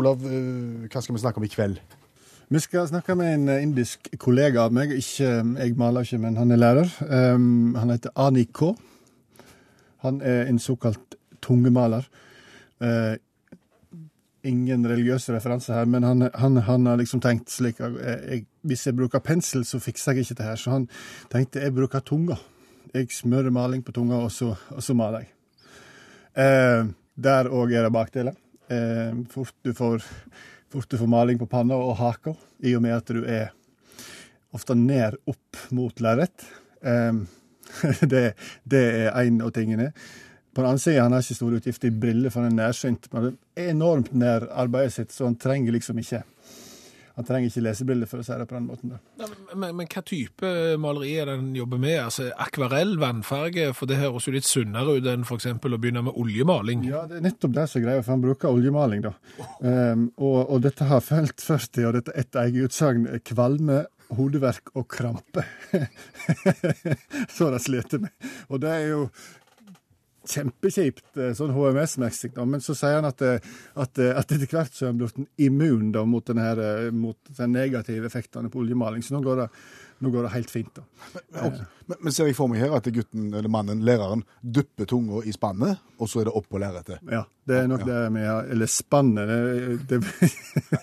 Olav, 0.00 0.22
eh, 0.24 0.86
hva 0.86 1.02
skal 1.02 1.18
vi 1.18 1.20
snakke 1.20 1.42
om 1.42 1.44
i 1.44 1.52
kveld? 1.52 1.82
Vi 2.50 2.62
skal 2.64 2.88
snakke 2.88 3.14
med 3.14 3.34
en 3.34 3.48
eh, 3.52 3.60
indisk 3.66 4.08
kollega 4.18 4.64
av 4.64 4.72
meg. 4.74 4.94
Ikke, 4.96 5.42
jeg 5.60 5.76
maler 5.78 6.08
ikke, 6.08 6.22
men 6.24 6.40
han 6.40 6.54
er 6.54 6.62
lærer. 6.62 6.94
Um, 7.06 7.76
han 7.76 7.92
heter 7.92 8.16
Ani 8.16 8.46
K. 8.48 8.72
Han 10.04 10.20
er 10.24 10.46
en 10.48 10.58
såkalt 10.58 11.16
tungemaler. 11.44 12.06
Eh, 12.80 13.16
ingen 14.42 14.86
religiøse 14.88 15.34
referanser 15.34 15.76
her, 15.76 15.88
men 15.90 16.04
han, 16.06 16.28
han, 16.34 16.56
han 16.64 16.86
har 16.88 17.00
liksom 17.00 17.20
tenkt 17.20 17.52
slik 17.52 17.80
jeg, 17.80 18.46
hvis 18.64 18.86
jeg 18.88 18.96
bruker 18.96 19.20
pensel, 19.24 19.66
så 19.68 19.80
fikser 19.82 20.16
jeg 20.16 20.24
ikke 20.24 20.38
det 20.40 20.48
her. 20.48 20.60
Så 20.60 20.72
han 20.72 20.86
tenkte 21.32 21.64
jeg 21.64 21.76
bruker 21.76 22.04
tunga. 22.04 22.38
Jeg 22.94 23.10
smører 23.14 23.52
maling 23.54 23.84
på 23.86 23.94
tunga, 23.94 24.22
og 24.24 24.32
så, 24.34 24.54
og 24.74 24.82
så 24.84 24.96
maler 24.98 25.26
jeg. 25.26 25.34
Eh, 26.40 26.88
der 27.20 27.50
òg 27.52 27.74
er 27.76 27.86
det 27.86 27.94
bakdeler. 27.94 28.38
Eh, 28.70 29.12
fort, 29.30 29.54
du 29.66 29.74
får, 29.76 30.04
fort 30.72 30.90
du 30.90 30.98
får 30.98 31.10
maling 31.10 31.40
på 31.40 31.48
panna 31.50 31.76
og 31.76 31.98
haka, 32.00 32.34
i 32.64 32.74
og 32.76 32.84
med 32.84 32.96
at 32.96 33.12
du 33.12 33.22
er 33.24 33.50
ofte 34.56 34.74
ned 34.74 35.18
opp 35.30 35.60
mot 35.76 36.02
lerret. 36.02 36.48
Eh, 36.82 37.12
det, 38.12 38.24
det 38.64 38.82
er 39.06 39.14
en 39.22 39.40
av 39.46 39.54
tingene. 39.56 39.90
På 40.50 40.62
den 40.62 40.72
andre 40.72 40.82
side, 40.82 41.02
han 41.02 41.14
har 41.14 41.22
ikke 41.22 41.38
store 41.38 41.60
utgifter 41.60 41.90
i 41.90 41.94
briller, 42.02 42.32
for 42.32 42.42
han 42.42 42.50
er 42.50 42.66
nærsynt. 42.66 43.06
Men 43.12 43.28
det 43.28 43.62
er 43.62 43.72
enormt 43.74 44.12
nær 44.18 44.48
arbeidet 44.50 44.96
sitt, 44.96 45.14
så 45.14 45.28
han 45.28 45.38
trenger 45.38 45.76
liksom 45.76 46.00
ikke 46.02 46.24
han 47.20 47.26
trenger 47.28 47.50
ikke 47.50 47.62
lesebriller, 47.66 48.08
for 48.08 48.22
å 48.22 48.24
si 48.24 48.36
det 48.38 48.46
på 48.48 48.56
den 48.56 48.66
måten. 48.70 48.92
Ja, 49.20 49.26
men, 49.52 49.74
men, 49.76 49.88
hva 49.92 50.00
type 50.06 50.50
maleri 50.80 51.10
er 51.20 51.28
det 51.28 51.34
den 51.42 51.50
jobber 51.58 51.80
med? 51.82 51.98
Altså 52.00 52.30
Akvarell, 52.40 52.94
vannfarge, 53.02 53.66
for 53.76 53.90
det 53.90 53.98
høres 54.00 54.24
jo 54.24 54.32
litt 54.32 54.48
sunnere 54.48 54.94
ut 54.96 55.08
enn 55.10 55.26
f.eks. 55.26 55.50
å 55.52 55.74
begynne 55.74 56.04
med 56.06 56.16
oljemaling. 56.16 56.86
Ja, 56.88 57.02
det 57.10 57.18
er 57.18 57.26
nettopp 57.26 57.58
det 57.58 57.66
som 57.68 57.82
er 57.82 57.84
greia, 57.84 58.04
for 58.06 58.14
han 58.14 58.24
bruker 58.24 58.48
oljemaling, 58.48 59.04
da. 59.04 59.12
Um, 59.60 60.06
og, 60.16 60.38
og 60.46 60.64
dette 60.64 60.88
har 60.88 61.04
felt 61.04 61.44
først 61.44 61.82
og 61.84 61.98
dette 61.98 62.14
etter 62.16 62.46
eget 62.46 62.70
utsagn, 62.70 63.04
kvalme 63.26 63.82
hodeverk 64.16 64.72
og 64.78 64.88
krampe. 64.90 65.44
så 67.36 67.50
de 67.52 67.60
slitt 67.62 67.98
med. 68.00 68.10
Og 68.48 68.62
det 68.62 68.72
er 68.74 68.88
jo 68.90 69.04
kjempekjipt 70.28 71.18
eh, 71.18 71.32
sånn 71.36 71.52
HMS-messig, 71.54 72.32
men 72.48 72.62
så 72.64 72.76
sier 72.78 72.98
han 72.98 73.08
at, 73.08 73.22
eh, 73.24 73.52
at, 73.80 74.00
eh, 74.00 74.12
at 74.16 74.32
etter 74.34 74.48
hvert 74.50 74.74
så 74.76 74.86
er 74.86 74.92
han 74.92 75.00
blitt 75.00 75.20
immun 75.40 75.90
da, 75.94 76.04
mot, 76.08 76.24
denne, 76.26 76.90
mot 76.94 77.32
de 77.36 77.48
negative 77.50 78.08
effektene 78.10 78.52
på 78.52 78.60
oljemaling. 78.62 79.04
Så 79.04 79.16
nå 79.16 79.22
går 79.24 79.42
det, 79.42 79.48
nå 80.04 80.12
går 80.12 80.28
det 80.28 80.34
helt 80.36 80.52
fint. 80.52 80.72
da. 80.76 80.84
Men, 81.32 81.60
men, 81.88 81.98
men 81.98 82.16
ser 82.16 82.30
jeg 82.30 82.38
for 82.38 82.52
meg 82.52 82.62
her 82.64 82.76
at 82.76 82.90
gutten, 82.94 83.30
eller 83.32 83.52
mannen, 83.52 83.84
læreren, 83.86 84.24
dupper 84.40 84.88
tunga 84.90 85.24
i 85.24 85.34
spannet, 85.36 85.80
og 86.00 86.10
så 86.10 86.22
er 86.22 86.30
det 86.30 86.36
opp 86.36 86.50
på 86.52 86.60
lerretet? 86.62 87.00
Ja, 87.10 87.24
det 87.50 87.58
er 87.58 87.68
nok 87.70 87.84
det 87.86 87.98
vi 88.14 88.22
har 88.24 88.48
Eller 88.54 88.70
spannet. 88.70 89.30
Det, 89.88 89.98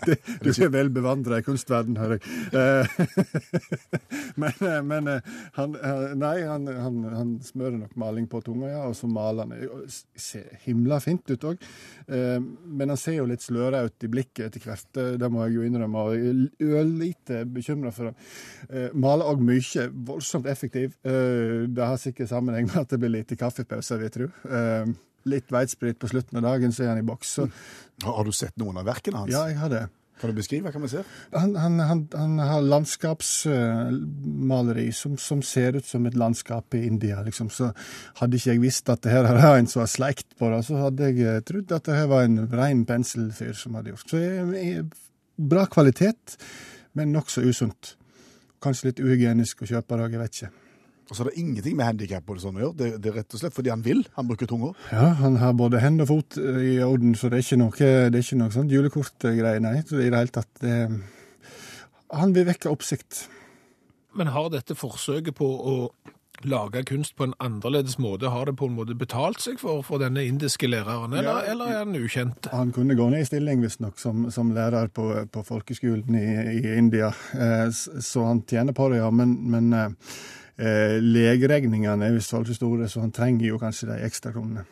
det, 0.06 0.18
du 0.44 0.50
er 0.52 0.72
vel 0.74 0.90
bevandra 0.94 1.40
i 1.40 1.46
kunstverden, 1.46 1.98
hører 2.00 2.18
jeg. 2.18 2.24
Eh, 2.52 2.86
men, 4.42 4.68
men 4.88 5.10
han, 5.58 5.78
nei, 6.20 6.36
han, 6.48 6.68
han, 6.68 7.00
han, 7.14 7.34
smører 7.48 7.78
nok 7.80 7.96
maling 8.00 8.28
på 8.30 8.42
tunga, 8.46 8.72
ja, 8.72 8.84
og 8.90 8.98
så 8.98 9.10
maler 9.12 9.48
han. 9.48 9.88
Ser 10.18 10.60
himla 10.66 11.00
fint 11.04 11.28
ut 11.32 11.48
òg. 11.48 11.64
Men 12.08 12.94
han 12.94 13.00
ser 13.00 13.20
jo 13.20 13.28
litt 13.30 13.46
sløra 13.46 13.84
ut 13.88 14.06
i 14.08 14.12
blikket 14.12 14.48
etter 14.48 14.68
hvert, 14.68 15.02
det 15.20 15.32
må 15.32 15.46
jeg 15.46 15.58
jo 15.58 15.68
innrømme. 15.68 16.06
Og 16.08 16.68
ørlite 16.68 17.44
bekymra 17.52 17.94
for 17.96 18.12
han. 18.12 18.96
Maler 18.98 19.32
òg 19.32 19.44
mye, 19.44 19.90
voldsomt 20.08 20.50
effektiv. 20.52 20.98
Det 21.04 21.92
har 21.92 22.00
sikkert 22.02 22.32
sammenheng 22.32 22.70
med 22.70 22.82
at 22.84 22.94
det 22.94 23.02
blir 23.02 23.16
lite 23.20 23.40
kaffepauser, 23.40 24.02
vil 24.02 24.10
jeg 24.10 24.18
tro 24.18 24.32
litt 25.30 25.54
veitsprit 25.54 26.00
på 26.00 26.10
slutten 26.12 26.42
av 26.42 26.50
dagen, 26.50 26.74
så 26.74 26.86
er 26.86 26.94
han 26.94 27.04
i 27.04 27.08
boks. 27.08 27.38
Så. 27.40 27.48
Har 28.06 28.28
du 28.28 28.34
sett 28.36 28.56
noen 28.62 28.82
av 28.82 28.88
verkene 28.88 29.24
hans? 29.24 29.34
Ja, 29.34 29.48
jeg 29.52 29.60
har 29.62 29.72
det. 29.74 29.86
Kan 30.18 30.32
du 30.32 30.36
beskrive? 30.40 30.64
Hva 30.66 30.74
kan 30.74 30.82
vi 30.82 30.90
se? 30.90 31.04
Han, 31.36 31.52
han, 31.62 31.76
han, 31.80 32.08
han 32.18 32.40
har 32.42 32.62
landskapsmaleri 32.66 34.88
som, 34.96 35.18
som, 35.22 35.42
ser 35.46 35.76
ut 35.78 35.86
som 35.86 36.06
et 36.10 36.18
landskap 36.18 36.74
i 36.74 36.88
India, 36.88 37.22
liksom. 37.26 37.50
Så 37.54 37.70
hadde 38.18 38.38
ikke 38.40 38.54
jeg 38.56 38.62
visst 38.64 38.90
at 38.90 39.02
det 39.06 39.14
her 39.14 39.24
var 39.30 39.58
en 39.60 39.70
som 39.70 39.82
har 39.84 39.92
sleikt 39.94 40.30
på 40.40 40.46
det, 40.54 40.62
så 40.66 40.74
hadde 40.88 41.04
jeg 41.14 41.46
trodd 41.46 41.70
at 41.78 41.86
det 41.86 42.00
her 42.00 42.08
var 42.10 42.22
en 42.26 42.38
rein 42.50 42.82
penselfyr 42.90 43.54
som 43.58 43.78
hadde 43.78 43.90
gjort. 43.94 44.10
Så 44.10 44.18
bra 45.38 45.70
kvalitet, 45.70 46.38
men 46.98 47.14
nokså 47.14 47.46
usunt. 47.46 47.94
Kanskje 48.64 48.88
litt 48.90 49.04
uhygienisk 49.04 49.62
å 49.62 49.70
kjøpe 49.70 49.98
det, 50.00 50.08
jeg 50.16 50.22
vet 50.24 50.34
ikke. 50.40 50.50
Og 51.08 51.16
så 51.16 51.24
er 51.24 51.30
det 51.30 51.40
ingenting 51.40 51.78
med 51.80 51.88
handikap 51.88 52.30
og 52.30 52.42
sånn 52.42 52.58
å 52.60 52.66
gjøre. 52.66 52.78
Det, 52.80 52.90
det, 53.00 53.12
er 53.12 53.22
rett 53.22 53.36
og 53.38 53.40
slett 53.42 53.56
fordi 53.56 53.72
han 53.72 53.86
vil. 53.86 54.02
Han 54.18 54.28
bruker 54.28 54.50
tunga. 54.50 54.74
Ja, 54.92 55.14
han 55.22 55.40
har 55.40 55.56
både 55.56 55.80
hend 55.80 56.04
og 56.04 56.10
fot 56.10 56.40
i 56.42 56.78
orden, 56.84 57.16
så 57.16 57.32
det 57.32 57.40
er 57.40 57.46
ikke 57.46 57.62
noe, 57.62 57.78
det 58.12 58.20
er 58.20 58.26
ikke 58.26 58.42
noe 58.42 58.56
sånt 58.56 58.76
julekortgreie, 58.76 59.64
nei. 59.64 59.78
I 59.80 59.88
det 59.88 60.12
hele 60.12 60.36
tatt. 60.36 60.52
Det, 60.60 60.76
han 62.18 62.36
vil 62.36 62.48
vekke 62.48 62.72
oppsikt. 62.72 63.26
Men 64.18 64.34
har 64.34 64.52
dette 64.52 64.76
forsøket 64.76 65.38
på 65.38 65.48
å 65.48 65.78
lage 66.46 66.84
kunst 66.86 67.16
på 67.18 67.26
en 67.26 67.34
annerledes 67.42 67.98
måte, 67.98 68.30
har 68.30 68.46
det 68.46 68.56
på 68.60 68.68
en 68.70 68.76
måte 68.78 68.96
betalt 68.98 69.42
seg 69.42 69.58
for, 69.62 69.82
for 69.86 70.02
denne 70.02 70.22
indiske 70.28 70.70
læreren, 70.70 71.14
eller, 71.14 71.40
ja, 71.42 71.54
eller 71.54 71.72
er 71.74 71.80
han 71.82 71.98
ukjent? 71.98 72.50
Han 72.54 72.74
kunne 72.76 72.98
gå 72.98 73.08
ned 73.10 73.26
i 73.26 73.30
stilling, 73.30 73.64
visstnok, 73.66 73.98
som, 74.02 74.28
som 74.34 74.52
lærer 74.54 74.92
på, 74.94 75.08
på 75.34 75.44
folkeskolen 75.48 76.18
i, 76.20 76.28
i 76.60 76.76
India, 76.78 77.10
eh, 77.34 77.72
så 77.74 78.28
han 78.28 78.44
tjener 78.46 78.78
på 78.78 78.92
det, 78.94 79.02
ja. 79.02 79.10
Men, 79.10 79.34
men 79.50 79.74
eh, 79.74 80.14
eh, 80.60 80.98
legeregningene 81.02 82.06
er 82.06 82.16
visst 82.18 82.34
altfor 82.34 82.58
store, 82.58 82.90
så 82.90 83.04
han 83.06 83.12
trenger 83.12 83.48
jo 83.48 83.60
kanskje 83.62 83.92
de 83.92 84.00
ekstra 84.06 84.34
kronene. 84.36 84.66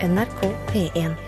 NRK 0.00 0.46
P1 0.72 1.18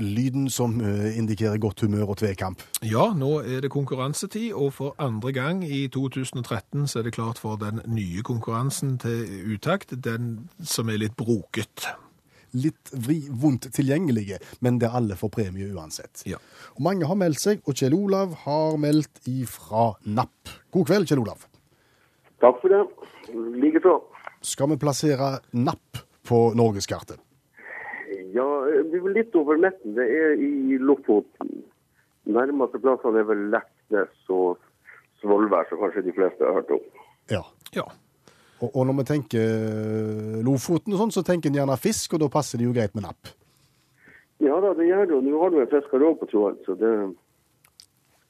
Lyden 0.00 0.50
som 0.50 0.80
eh, 0.80 1.18
indikerer 1.18 1.58
godt 1.58 1.80
humør 1.80 2.12
og 2.14 2.20
tvekamp. 2.20 2.62
Ja, 2.82 3.10
nå 3.16 3.40
er 3.40 3.60
det 3.64 3.70
konkurransetid, 3.70 4.52
og 4.52 4.72
for 4.72 4.94
andre 4.98 5.32
gang 5.32 5.64
i 5.64 5.86
2013 5.88 6.86
så 6.86 6.98
er 6.98 7.08
det 7.08 7.12
klart 7.12 7.38
for 7.38 7.56
den 7.60 7.82
nye 7.86 8.22
konkurransen 8.22 8.98
til 8.98 9.26
utakt, 9.54 9.92
den 10.04 10.48
som 10.64 10.88
er 10.88 11.02
litt 11.02 11.16
broket 11.16 11.90
litt 12.54 12.92
vri, 12.92 13.20
vondt 13.30 13.70
tilgjengelige, 13.76 14.40
men 14.64 14.80
der 14.82 14.96
alle 14.96 15.16
får 15.18 15.32
premie 15.36 15.70
uansett. 15.74 16.24
Ja. 16.28 16.40
Og 16.76 16.82
Mange 16.86 17.08
har 17.08 17.18
meldt 17.18 17.42
seg, 17.42 17.62
og 17.66 17.76
Kjell 17.78 17.96
Olav 17.96 18.34
har 18.44 18.78
meldt 18.80 19.22
ifra 19.30 19.90
Napp. 20.06 20.52
God 20.74 20.90
kveld, 20.90 21.10
Kjell 21.10 21.22
Olav. 21.22 21.46
Takk 22.40 22.60
for 22.62 22.72
det. 22.72 22.84
Likeså. 23.60 23.98
Skal 24.40 24.72
vi 24.72 24.80
plassere 24.80 25.34
Napp 25.52 26.00
på 26.26 26.50
norgeskartet? 26.56 27.20
Ja, 28.34 28.46
det 28.90 28.98
er 29.00 29.14
litt 29.14 29.34
over 29.38 29.58
midten. 29.60 29.94
Det 29.96 30.06
er 30.06 30.38
i 30.40 30.78
Lofoten. 30.78 31.64
Nærmeste 32.30 32.78
plassene 32.82 33.22
er 33.22 33.26
vel 33.28 33.48
Leknes 33.52 34.30
og 34.30 34.60
Svolvær, 35.20 35.66
som 35.68 35.80
kanskje 35.82 36.06
de 36.06 36.14
fleste 36.16 36.46
har 36.46 36.60
hørt 36.60 36.70
om. 36.74 36.84
Ja. 37.30 37.42
ja. 37.76 37.86
Og, 38.60 38.68
og, 38.68 38.82
når 38.86 38.98
vi 39.00 39.06
tenker 39.08 39.40
eh, 39.44 40.38
Lofoten 40.44 40.94
og 40.94 41.00
sånn, 41.00 41.14
så 41.14 41.24
tenker 41.26 41.50
en 41.50 41.62
gjerne 41.62 41.78
fisk, 41.80 42.14
og 42.16 42.24
da 42.24 42.28
passer 42.32 42.60
det 42.60 42.68
jo 42.68 42.76
greit 42.76 42.94
med 42.96 43.06
napp. 43.08 43.32
Ja 44.40 44.56
da, 44.60 44.72
det 44.76 44.88
gjør 44.88 45.08
det. 45.08 45.16
Og 45.16 45.26
nå 45.26 45.40
har 45.40 45.52
du 45.52 45.58
en 45.60 45.72
fisker 45.72 46.06
òg 46.06 46.20
på 46.20 46.28
tråden, 46.30 46.60
så 46.66 46.76
det 46.80 46.94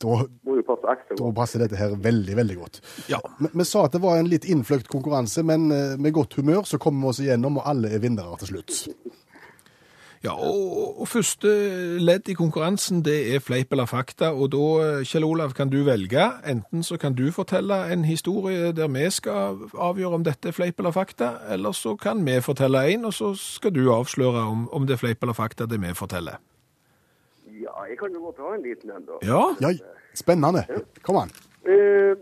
da, 0.00 0.14
må 0.48 0.56
jo 0.56 0.64
passe 0.64 0.88
ekstra 0.88 1.12
godt. 1.12 1.20
Da 1.20 1.30
passer 1.36 1.60
dette 1.60 1.76
her 1.76 1.92
veldig, 2.00 2.36
veldig 2.38 2.56
godt. 2.56 2.78
Ja. 3.12 3.20
Vi, 3.40 3.50
vi 3.52 3.66
sa 3.68 3.84
at 3.84 3.96
det 3.96 4.00
var 4.00 4.16
en 4.16 4.30
litt 4.32 4.46
innfløkt 4.48 4.88
konkurranse, 4.92 5.44
men 5.46 5.68
eh, 5.74 5.96
med 6.00 6.14
godt 6.16 6.38
humør 6.40 6.64
så 6.68 6.80
kommer 6.80 7.04
vi 7.04 7.12
oss 7.12 7.20
igjennom, 7.26 7.58
og 7.60 7.68
alle 7.68 7.92
er 7.92 8.02
vinnere 8.02 8.38
til 8.40 8.54
slutt. 8.54 8.78
Ja, 10.24 10.34
og, 10.36 11.00
og, 11.00 11.08
første 11.08 11.48
ledd 11.96 12.28
i 12.28 12.34
konkurransen 12.36 13.00
det 13.04 13.34
er 13.34 13.40
fleip 13.40 13.72
eller 13.72 13.86
fakta. 13.88 14.34
Og 14.36 14.50
da, 14.52 14.64
Kjell 15.08 15.24
Olav, 15.24 15.54
kan 15.56 15.70
du 15.72 15.78
velge. 15.86 16.26
Enten 16.44 16.82
så 16.84 16.98
kan 17.00 17.14
du 17.16 17.30
fortelle 17.32 17.92
en 17.92 18.04
historie 18.04 18.72
der 18.76 18.88
vi 18.92 19.10
skal 19.10 19.56
avgjøre 19.72 20.14
om 20.20 20.24
dette 20.26 20.48
er 20.52 20.54
fleip 20.56 20.78
eller 20.78 20.92
fakta, 20.92 21.38
eller 21.48 21.72
så 21.72 21.96
kan 21.96 22.20
vi 22.26 22.36
fortelle 22.44 22.84
en, 22.92 23.04
og 23.08 23.14
så 23.16 23.32
skal 23.34 23.72
du 23.72 23.88
avsløre 23.94 24.44
om, 24.44 24.68
om 24.68 24.86
det 24.86 24.94
er 24.98 25.02
fleip 25.06 25.22
eller 25.24 25.32
fakta 25.32 25.64
det 25.64 25.80
vi 25.80 25.94
forteller. 25.96 26.36
Ja, 27.48 27.88
jeg 27.88 27.96
kan 27.98 28.12
jo 28.12 28.20
godt 28.28 28.38
ha 28.44 28.54
en 28.54 28.62
liten 28.62 28.90
en, 28.92 29.08
da. 29.08 29.16
Ja? 29.24 29.56
ja 29.60 29.72
spennende. 30.14 30.64
Kom 31.02 31.16
an. 31.16 31.30
Eh, 31.64 32.16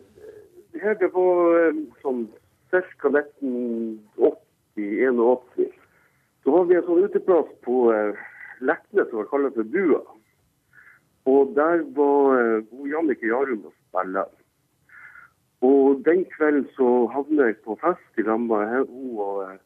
her 0.83 0.95
det 1.03 1.13
på 1.15 1.53
eh, 1.57 1.75
sånn 2.03 2.29
ca. 2.71 3.09
1980-81. 3.11 5.78
Så 6.49 6.53
har 6.57 6.65
vi 6.65 6.77
en 6.79 6.85
sånn 6.87 7.03
uteplass 7.05 7.49
på 7.61 7.79
eh, 7.93 8.21
Leknes 8.65 9.11
som 9.11 9.19
var 9.19 9.27
kalt 9.29 9.53
for 9.53 9.67
Bua. 9.69 9.99
Og 11.29 11.51
der 11.59 11.83
var 11.93 12.39
eh, 12.41 12.71
Jannicke 12.89 13.29
Jarum 13.29 13.67
og 13.69 13.75
spille. 13.75 14.23
Og 15.69 16.01
den 16.07 16.23
kvelden 16.33 16.65
så 16.73 16.89
havnet 17.13 17.51
jeg 17.51 17.59
på 17.67 17.77
fest 17.83 18.17
i 18.17 18.25
lag 18.25 18.41
med 18.47 18.65
henne 18.65 19.13
og, 19.13 19.43
eh, 19.45 19.61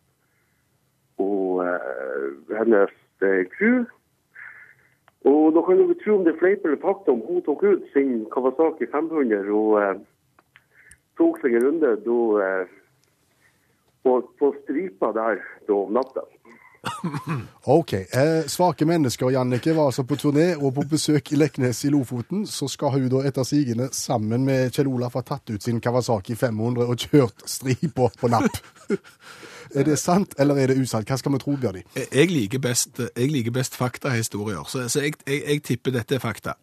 og 1.23 1.63
hennes 2.59 2.99
crew. 3.55 3.87
Og 5.23 5.55
da 5.55 5.63
kan 5.63 5.87
du 5.87 5.95
tro 6.03 6.19
om 6.19 6.27
det 6.27 6.35
er 6.35 6.43
fleip 6.43 6.67
eller 6.67 6.83
fakta 6.83 7.15
om 7.15 7.23
hun 7.31 7.47
tok 7.47 7.63
ut 7.63 7.89
sin 7.95 8.25
Kawasaki 8.35 8.91
500 8.91 9.55
og 9.55 9.79
eh, 9.85 10.05
tok 11.15 11.39
seg 11.47 11.61
en 11.61 11.69
runde 11.69 11.97
da 12.11 12.21
eh, 12.51 12.79
på, 14.03 14.19
på 14.43 14.55
stripa 14.65 15.15
der 15.15 15.47
da 15.71 15.83
om 15.85 15.95
natta. 15.95 16.27
OK. 17.65 17.93
Eh, 17.93 18.47
svake 18.47 18.87
mennesker, 18.87 19.31
Jannike, 19.31 19.73
var 19.73 19.85
altså 19.85 20.03
på 20.05 20.17
turné 20.19 20.57
og 20.57 20.75
på 20.75 20.83
besøk 20.91 21.33
i 21.33 21.37
Leknes 21.39 21.85
i 21.85 21.91
Lofoten. 21.95 22.47
Så 22.47 22.69
skal 22.69 22.91
hun 22.97 23.09
da 23.13 23.23
etter 23.29 23.47
sigende 23.47 23.89
sammen 23.95 24.45
med 24.45 24.73
Kjell 24.75 24.91
Olaf 24.91 25.15
ha 25.19 25.23
tatt 25.27 25.51
ut 25.51 25.63
sin 25.63 25.81
Kawasaki 25.81 26.35
500 26.35 26.89
og 26.91 26.99
kjørt 26.99 27.47
stripa 27.47 28.09
på 28.19 28.33
napp. 28.33 28.59
er 29.79 29.87
det 29.87 29.99
sant, 29.99 30.35
eller 30.43 30.59
er 30.59 30.73
det 30.73 30.81
usant? 30.83 31.09
Hva 31.09 31.17
skal 31.21 31.33
vi 31.37 31.43
tro, 31.45 31.57
Bjørni? 31.61 31.85
Jeg 32.03 32.31
liker 32.33 32.63
best, 32.63 32.99
jeg 32.99 33.31
liker 33.31 33.55
best 33.55 33.79
faktahistorier, 33.79 34.67
så, 34.67 34.89
så 34.89 35.07
jeg, 35.07 35.13
jeg, 35.27 35.43
jeg, 35.47 35.63
tipper 35.63 35.99
dette 36.01 36.19
er 36.19 36.25
fakta. 36.25 36.59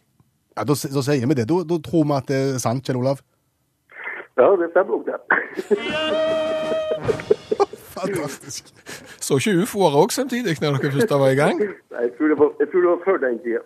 Ja, 0.57 0.67
Da, 0.67 0.75
da 0.75 1.01
sier 1.05 1.27
vi 1.27 1.35
det. 1.39 1.47
Da, 1.47 1.63
da 1.63 1.79
tror 1.83 2.03
vi 2.03 2.17
at 2.19 2.27
det 2.27 2.39
er 2.43 2.57
sant, 2.59 2.83
Kjell 2.83 2.99
Olav? 2.99 3.23
Ja, 4.39 4.51
det 4.59 4.71
stemmer 4.71 4.99
nok, 4.99 5.05
det. 5.07 5.15
Fantastisk. 8.01 8.73
Så 9.19 9.37
ikke 9.39 9.63
ufoer 9.63 9.97
òg 10.01 10.13
samtidig, 10.15 10.57
når 10.61 10.79
dere 10.79 10.91
først 10.97 11.15
var 11.21 11.33
i 11.33 11.39
gang? 11.39 11.63
Jeg 11.99 12.11
tror 12.17 12.31
det 12.31 12.37
var, 12.39 12.51
jeg 12.59 12.67
tror 12.71 12.83
det 12.83 12.89
var 12.89 12.99
før 13.03 13.17
den 13.19 13.39
tida. 13.43 13.61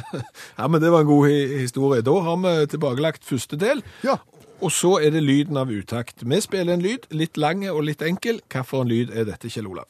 ja, 0.58 0.68
men 0.68 0.80
det 0.80 0.92
var 0.92 1.02
en 1.04 1.06
god 1.06 1.26
historie. 1.58 2.00
Da 2.04 2.14
har 2.26 2.38
vi 2.40 2.52
tilbakelagt 2.72 3.24
første 3.28 3.58
del. 3.60 3.82
Ja. 4.04 4.16
Og 4.64 4.72
så 4.72 4.94
er 5.04 5.12
det 5.12 5.20
lyden 5.22 5.56
av 5.60 5.72
utakt. 5.72 6.24
Vi 6.24 6.40
spiller 6.40 6.74
en 6.74 6.84
lyd, 6.84 7.04
litt 7.12 7.36
lang 7.36 7.66
og 7.68 7.82
litt 7.84 8.02
enkel. 8.02 8.40
Hvilken 8.48 8.88
lyd 8.88 9.12
er 9.12 9.28
dette, 9.28 9.52
Kjell 9.52 9.68
Olav? 9.68 9.88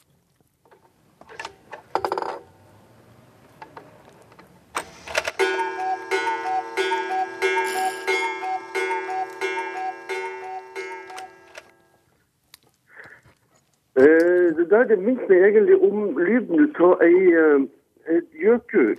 Det 13.95 14.69
der 14.69 14.83
det 14.83 14.99
minner 14.99 15.27
meg 15.29 15.43
egentlig 15.47 15.77
om 15.87 16.17
lyden 16.19 16.71
av 16.83 17.01
ei, 17.03 17.31
eh, 17.31 18.21
gjøkur. 18.41 18.95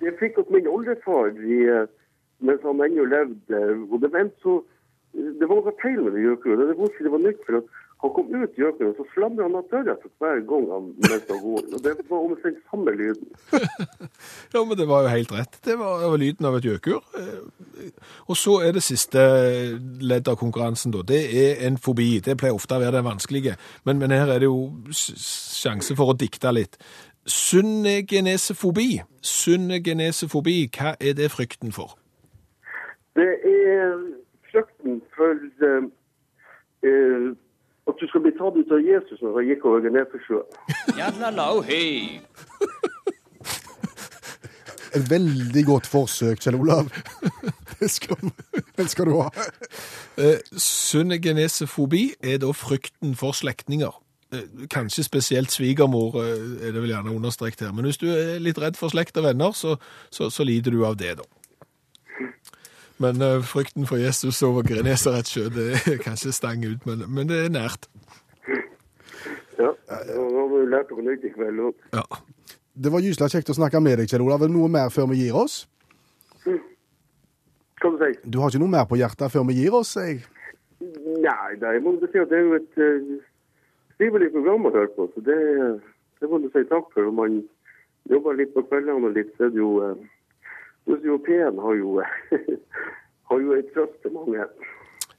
Jeg 0.00 0.14
fikk 0.18 0.38
opp 0.38 0.50
min 0.50 0.68
oldefar 0.68 1.28
i, 1.44 1.58
eh, 1.68 1.86
mens 2.40 2.62
han 2.62 2.80
ennå 2.80 3.04
levde. 3.04 3.60
Og 3.90 4.00
det, 4.00 4.12
var 4.12 4.20
en 4.20 4.32
så, 4.42 4.62
det 5.12 5.48
var 5.48 5.60
noe 5.60 5.76
feil 5.82 6.00
med 6.02 6.12
det 6.16 6.24
gjøkuret. 6.24 6.68
Det 6.68 6.78
var 6.78 6.88
ikke 6.88 7.04
det 7.04 7.12
var 7.12 7.24
nytt, 7.26 7.44
for 7.46 7.60
at 7.60 7.64
han 8.04 8.12
kom 8.12 8.26
ut 8.34 8.58
i 8.58 8.60
gjøkuret, 8.60 8.90
og 8.90 8.96
så 8.98 9.04
slamret 9.14 9.46
han 9.46 9.54
av 9.56 9.68
døra 9.72 9.94
for 10.02 10.10
hver 10.20 10.42
gang 10.48 10.64
han 10.68 10.88
møtte. 11.06 11.36
Og 11.40 11.78
det 11.84 11.94
var 12.10 12.18
omtrent 12.18 12.58
samme 12.70 12.92
lyden. 12.98 13.30
Ja, 14.54 14.64
men 14.64 14.76
det 14.78 14.86
var 14.88 15.02
jo 15.02 15.08
helt 15.08 15.32
rett. 15.32 15.56
Det 15.64 15.78
var, 15.78 16.00
det 16.02 16.10
var 16.10 16.20
lyden 16.20 16.46
av 16.46 16.56
et 16.58 16.66
gjøkur. 16.68 17.00
Eh, 17.18 17.88
Og 18.28 18.36
så 18.36 18.58
er 18.62 18.76
det 18.76 18.82
siste 18.84 19.22
ledd 20.00 20.28
av 20.28 20.36
konkurransen, 20.36 20.92
da. 20.92 21.00
Det 21.02 21.22
er 21.44 21.64
en 21.66 21.78
fobi. 21.80 22.20
Det 22.24 22.36
pleier 22.38 22.54
ofte 22.54 22.76
å 22.76 22.82
være 22.82 22.98
det 22.98 23.04
vanskelige. 23.08 23.56
Men, 23.84 23.98
men 23.98 24.12
her 24.14 24.28
er 24.28 24.44
det 24.44 24.50
jo 24.50 24.68
sjanse 24.92 25.96
for 25.96 26.12
å 26.12 26.18
dikte 26.20 26.52
litt. 26.52 26.76
Synnegenesefobi. 27.26 29.00
Synnegenesefobi, 29.24 30.58
hva 30.76 30.94
er 31.00 31.16
det 31.16 31.32
frykten 31.32 31.72
for? 31.72 31.96
Det 33.16 33.32
er 33.48 33.96
frykten 34.52 35.00
for 35.16 35.40
uh, 35.64 35.88
eh, 36.84 37.32
at 37.88 38.00
du 38.00 38.06
skal 38.08 38.22
bli 38.24 38.32
tatt 38.38 38.56
ut 38.56 38.72
av 38.72 38.80
Jesus 38.84 39.20
når 39.22 39.38
han 39.38 39.48
gikk 39.50 39.66
over. 39.68 39.84
Et 44.94 45.10
veldig 45.10 45.64
godt 45.66 45.86
forsøk, 45.90 46.40
Kjell 46.40 46.60
Olav. 46.60 46.90
Det 47.80 47.90
skal, 47.90 48.16
det 48.78 48.84
skal 48.88 49.08
du 49.10 49.16
ha. 49.18 49.26
Eh, 50.16 50.38
Synnegenesefobi 50.56 52.14
er 52.22 52.38
da 52.40 52.52
frykten 52.56 53.16
for 53.18 53.34
slektninger. 53.36 53.92
Eh, 54.32 54.46
Kanskje 54.72 55.04
spesielt 55.04 55.52
svigermor, 55.52 56.16
eh, 56.22 56.68
er 56.68 56.72
det 56.72 56.80
vel 56.80 56.94
gjerne 56.94 57.12
understrekt 57.12 57.60
her. 57.60 57.74
Men 57.76 57.84
hvis 57.84 58.00
du 58.00 58.06
er 58.08 58.38
litt 58.40 58.60
redd 58.62 58.78
for 58.80 58.94
slekt 58.94 59.18
og 59.20 59.26
venner, 59.26 59.52
så, 59.52 59.74
så, 60.08 60.30
så 60.30 60.46
lider 60.46 60.72
du 60.72 60.84
av 60.86 60.96
det, 60.96 61.16
da. 61.18 61.26
Men 63.02 63.22
uh, 63.22 63.42
frykten 63.42 63.88
for 63.90 63.98
Jesus 63.98 64.42
over 64.46 64.62
Genesaret 64.66 65.26
sjø, 65.26 65.48
det 65.50 65.72
er 65.74 65.98
kanskje 66.02 66.32
stang 66.34 66.62
ut, 66.66 66.84
men, 66.86 67.02
men 67.10 67.30
det 67.30 67.40
er 67.46 67.54
nært. 67.54 67.88
Ja, 69.58 69.70
nå 70.14 70.22
har 70.38 70.48
vi 70.52 70.60
lært 70.70 70.90
noe 70.94 71.06
nytt 71.06 71.26
i 71.26 71.32
kveld 71.34 71.62
òg. 71.68 71.86
Ja. 71.94 72.04
Det 72.74 72.90
var 72.90 73.02
gyselig 73.04 73.30
kjekt 73.30 73.52
å 73.52 73.58
snakke 73.58 73.78
med 73.82 74.00
deg, 74.00 74.10
Kjell 74.10 74.24
Olav. 74.24 74.42
Er 74.42 74.50
det 74.50 74.56
noe 74.56 74.70
mer 74.70 74.90
før 74.90 75.06
vi 75.12 75.20
gir 75.22 75.36
oss? 75.38 75.60
Hva 76.44 77.90
du 77.92 78.00
sier 78.00 78.16
Du 78.24 78.40
har 78.42 78.50
ikke 78.50 78.62
noe 78.62 78.72
mer 78.72 78.86
på 78.90 78.98
hjertet 78.98 79.30
før 79.30 79.46
vi 79.50 79.58
gir 79.60 79.76
oss? 79.78 79.92
Jeg. 80.00 80.24
Nei, 80.80 81.54
nei, 81.60 81.74
jeg 81.76 81.82
må 81.84 81.94
si 82.00 82.18
at 82.18 82.30
det 82.30 82.38
er 82.40 82.46
jo 82.48 82.56
et 82.58 82.80
uh, 82.82 83.12
trivelig 83.98 84.32
program 84.34 84.66
å 84.66 84.74
høre 84.74 84.90
på, 84.96 85.06
så 85.14 85.22
det, 85.26 85.38
det 86.20 86.30
må 86.30 86.42
du 86.42 86.48
si 86.50 86.64
takk 86.70 86.90
for. 86.94 87.06
Om 87.10 87.20
man 87.22 87.38
jobber 88.10 88.38
litt 88.40 88.54
på 88.56 88.64
kveldene 88.66 89.10
og 89.10 89.14
litt, 89.16 89.30
så 89.38 89.46
er 89.46 89.54
det 89.54 89.62
jo 89.62 89.70
uh, 89.84 89.94
jo 90.86 91.18
P1 91.26 91.60
har 91.64 91.74
jo, 91.78 92.00
har 93.30 93.44
jo 93.44 93.52
et 93.58 93.70
trøst 93.74 94.00
til 94.02 94.12
mange. 94.12 94.46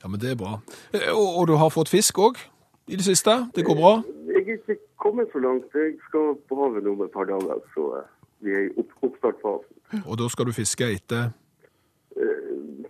ja, 0.03 0.07
men 0.07 0.19
det 0.19 0.31
er 0.31 0.39
bra. 0.39 0.59
Eh, 0.93 1.11
Og, 1.13 1.39
og 1.39 1.47
du 1.47 1.55
har 1.61 1.69
fått 1.73 1.89
fisk 1.89 2.19
òg 2.19 2.41
i 2.87 2.95
det 2.95 3.05
siste? 3.05 3.37
Det 3.55 3.65
går 3.65 3.75
bra? 3.79 3.93
Jeg 4.29 4.43
er 4.45 4.59
ikke 4.59 4.77
kommet 5.01 5.31
så 5.33 5.39
langt. 5.39 5.65
Jeg 5.73 5.97
skal 6.09 6.35
på 6.49 6.59
havet 6.61 6.83
nå 6.83 6.93
om 6.93 7.01
et 7.07 7.13
par 7.13 7.25
dager, 7.25 7.63
så 7.73 7.87
uh, 7.97 8.05
vi 8.45 8.53
er 8.53 8.67
i 8.67 8.75
opp 8.77 8.93
oppstartfasen. 9.01 10.03
Og 10.05 10.17
da 10.21 10.29
skal 10.29 10.45
du 10.45 10.53
fiske 10.53 10.91
etter 10.93 11.31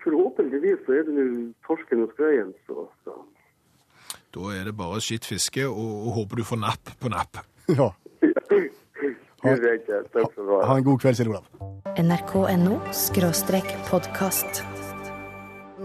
forhåpentligvis 0.06 0.86
så 0.86 1.00
er 1.00 1.08
det 1.08 1.16
nå 1.18 1.26
torsken 1.66 2.04
og 2.06 2.14
skreien, 2.14 2.54
så, 2.68 2.86
så. 3.06 3.16
Da 4.36 4.52
er 4.54 4.68
det 4.70 4.76
bare 4.78 5.02
skitt 5.04 5.26
fiske, 5.26 5.66
og, 5.68 5.94
og 6.08 6.18
håper 6.20 6.42
du 6.42 6.48
får 6.48 6.62
napp 6.62 6.92
på 7.02 7.12
napp. 7.12 7.42
Ja. 7.72 7.90
Greit, 9.46 9.86
ja. 9.90 10.02
Takk 10.14 10.32
skal 10.32 10.48
du 10.48 10.56
ha. 10.56 10.64
Ha 10.66 10.80
en 10.80 10.88
god 10.88 11.04
kveld, 11.04 11.20
Kjell 11.20 11.30
Olav. 11.30 11.46
nrk.no 12.02 12.80
podkast. 13.90 14.64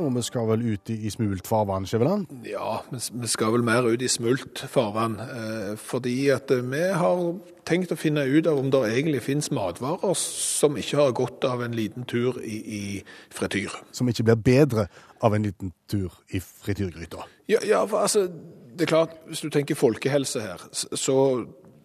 Og 0.00 0.14
vi 0.14 0.22
skal 0.24 0.46
vel 0.48 0.62
ut 0.64 0.90
i, 0.92 0.96
i 1.04 1.10
smult 1.12 1.48
farvann, 1.48 1.84
Skjæveland? 1.88 2.30
Ja, 2.48 2.78
vi 2.90 3.28
skal 3.28 3.52
vel 3.52 3.64
mer 3.66 3.84
ut 3.84 4.00
i 4.00 4.08
smult 4.08 4.62
farvann, 4.72 5.18
eh, 5.20 5.74
fordi 5.76 6.14
at 6.32 6.50
eh, 6.54 6.62
vi 6.64 6.80
har 7.02 7.20
tenkt 7.68 7.92
å 7.92 7.98
finne 8.00 8.24
ut 8.24 8.48
av 8.48 8.62
om 8.62 8.70
det 8.72 8.80
egentlig 8.94 9.20
finnes 9.26 9.50
matvarer 9.52 10.16
som 10.16 10.78
ikke 10.80 11.02
har 11.02 11.12
gått 11.18 11.44
av 11.44 11.66
en 11.66 11.76
liten 11.76 12.08
tur 12.08 12.40
i, 12.40 12.62
i 12.64 12.82
frityr. 13.34 13.76
Som 13.92 14.08
ikke 14.08 14.30
blir 14.30 14.40
bedre 14.46 14.88
av 15.20 15.36
en 15.36 15.44
liten 15.44 15.74
tur 15.90 16.16
i 16.32 16.40
frityrgryta. 16.40 17.28
Ja, 17.52 17.60
ja, 17.66 17.84
for 17.84 18.06
altså, 18.06 18.24
det 18.72 18.86
er 18.86 18.94
klart, 18.94 19.18
hvis 19.28 19.44
du 19.44 19.50
tenker 19.52 19.76
folkehelse 19.76 20.40
her, 20.46 20.64
så 20.72 21.18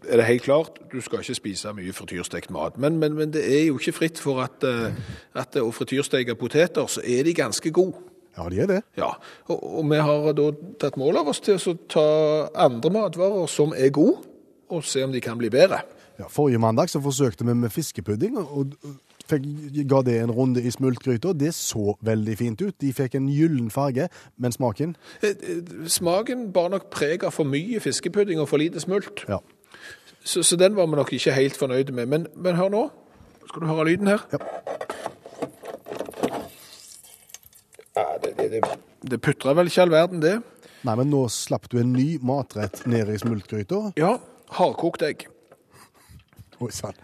er 0.09 0.21
det 0.21 0.25
helt 0.25 0.43
klart, 0.45 0.79
du 0.91 0.99
skal 1.01 1.23
ikke 1.23 1.37
spise 1.37 1.73
mye 1.75 1.93
frityrstekt 1.95 2.51
mat. 2.53 2.77
Men, 2.81 2.99
men, 3.01 3.15
men 3.17 3.33
det 3.33 3.43
er 3.45 3.65
jo 3.67 3.79
ikke 3.79 3.95
fritt 3.95 4.21
for 4.21 4.43
at, 4.43 4.65
eh, 4.67 4.93
at 5.35 5.57
å 5.61 5.71
frityrsteke 5.75 6.37
poteter, 6.39 6.87
så 6.91 7.03
er 7.05 7.25
de 7.27 7.33
ganske 7.37 7.71
gode. 7.75 8.01
Ja, 8.35 8.49
de 8.51 8.59
er 8.59 8.67
det. 8.67 8.81
Ja, 8.99 9.13
og, 9.47 9.63
og 9.79 9.89
vi 9.91 9.99
har 10.03 10.31
da 10.35 10.49
tatt 10.81 10.97
mål 10.99 11.21
av 11.21 11.31
oss 11.31 11.39
til 11.43 11.55
å 11.55 11.75
ta 11.91 12.07
andre 12.67 12.91
matvarer 12.91 13.47
som 13.51 13.73
er 13.75 13.93
gode, 13.95 14.25
og 14.69 14.83
se 14.83 15.03
om 15.05 15.13
de 15.13 15.21
kan 15.23 15.37
bli 15.39 15.51
bedre. 15.53 15.83
Ja, 16.19 16.27
forrige 16.31 16.59
mandag 16.63 16.89
så 16.89 17.01
forsøkte 17.03 17.45
vi 17.47 17.53
med 17.59 17.71
fiskepudding, 17.75 18.37
og 18.39 18.75
fikk, 19.29 19.47
ga 19.89 20.01
det 20.05 20.19
en 20.21 20.31
runde 20.31 20.63
i 20.63 20.71
smultgryta. 20.71 21.33
Det 21.35 21.51
så 21.55 21.95
veldig 22.05 22.37
fint 22.39 22.61
ut. 22.61 22.75
De 22.81 22.91
fikk 22.95 23.17
en 23.19 23.27
gyllen 23.31 23.71
farge, 23.73 24.07
men 24.37 24.55
smaken 24.55 24.95
Eh, 25.21 25.29
eh, 25.29 25.87
Smaken 25.87 26.51
bar 26.53 26.69
nok 26.69 26.89
preg 26.93 27.23
av 27.23 27.33
for 27.35 27.47
mye 27.47 27.79
fiskepudding 27.79 28.39
og 28.39 28.49
for 28.49 28.61
lite 28.61 28.79
smult. 28.79 29.25
Ja. 29.29 29.39
Så, 30.25 30.41
så 30.43 30.57
den 30.57 30.75
var 30.75 30.89
vi 30.89 30.97
nok 30.97 31.13
ikke 31.13 31.33
helt 31.35 31.57
fornøyde 31.57 31.93
med. 31.93 32.09
Men, 32.09 32.27
men 32.35 32.57
hør 32.57 32.71
nå. 32.73 32.83
Skal 33.45 33.61
du 33.61 33.69
høre 33.69 33.85
lyden 33.91 34.09
her? 34.09 34.25
Ja. 34.33 34.41
Ja, 37.95 38.05
det, 38.23 38.33
det, 38.38 38.49
det, 38.51 38.61
det 39.11 39.21
putrer 39.23 39.55
vel 39.55 39.69
ikke 39.69 39.85
all 39.85 39.93
verden, 39.93 40.23
det. 40.23 40.39
Nei, 40.85 40.95
men 40.99 41.09
nå 41.13 41.23
slapp 41.33 41.69
du 41.71 41.77
en 41.81 41.93
ny 41.95 42.17
matrett 42.25 42.83
ned 42.89 43.09
i 43.13 43.19
smultgryta. 43.21 43.79
Ja, 44.01 44.17
hardkokt 44.57 45.05
egg. 45.05 45.27
Oi 46.61 46.71
sann. 46.73 46.97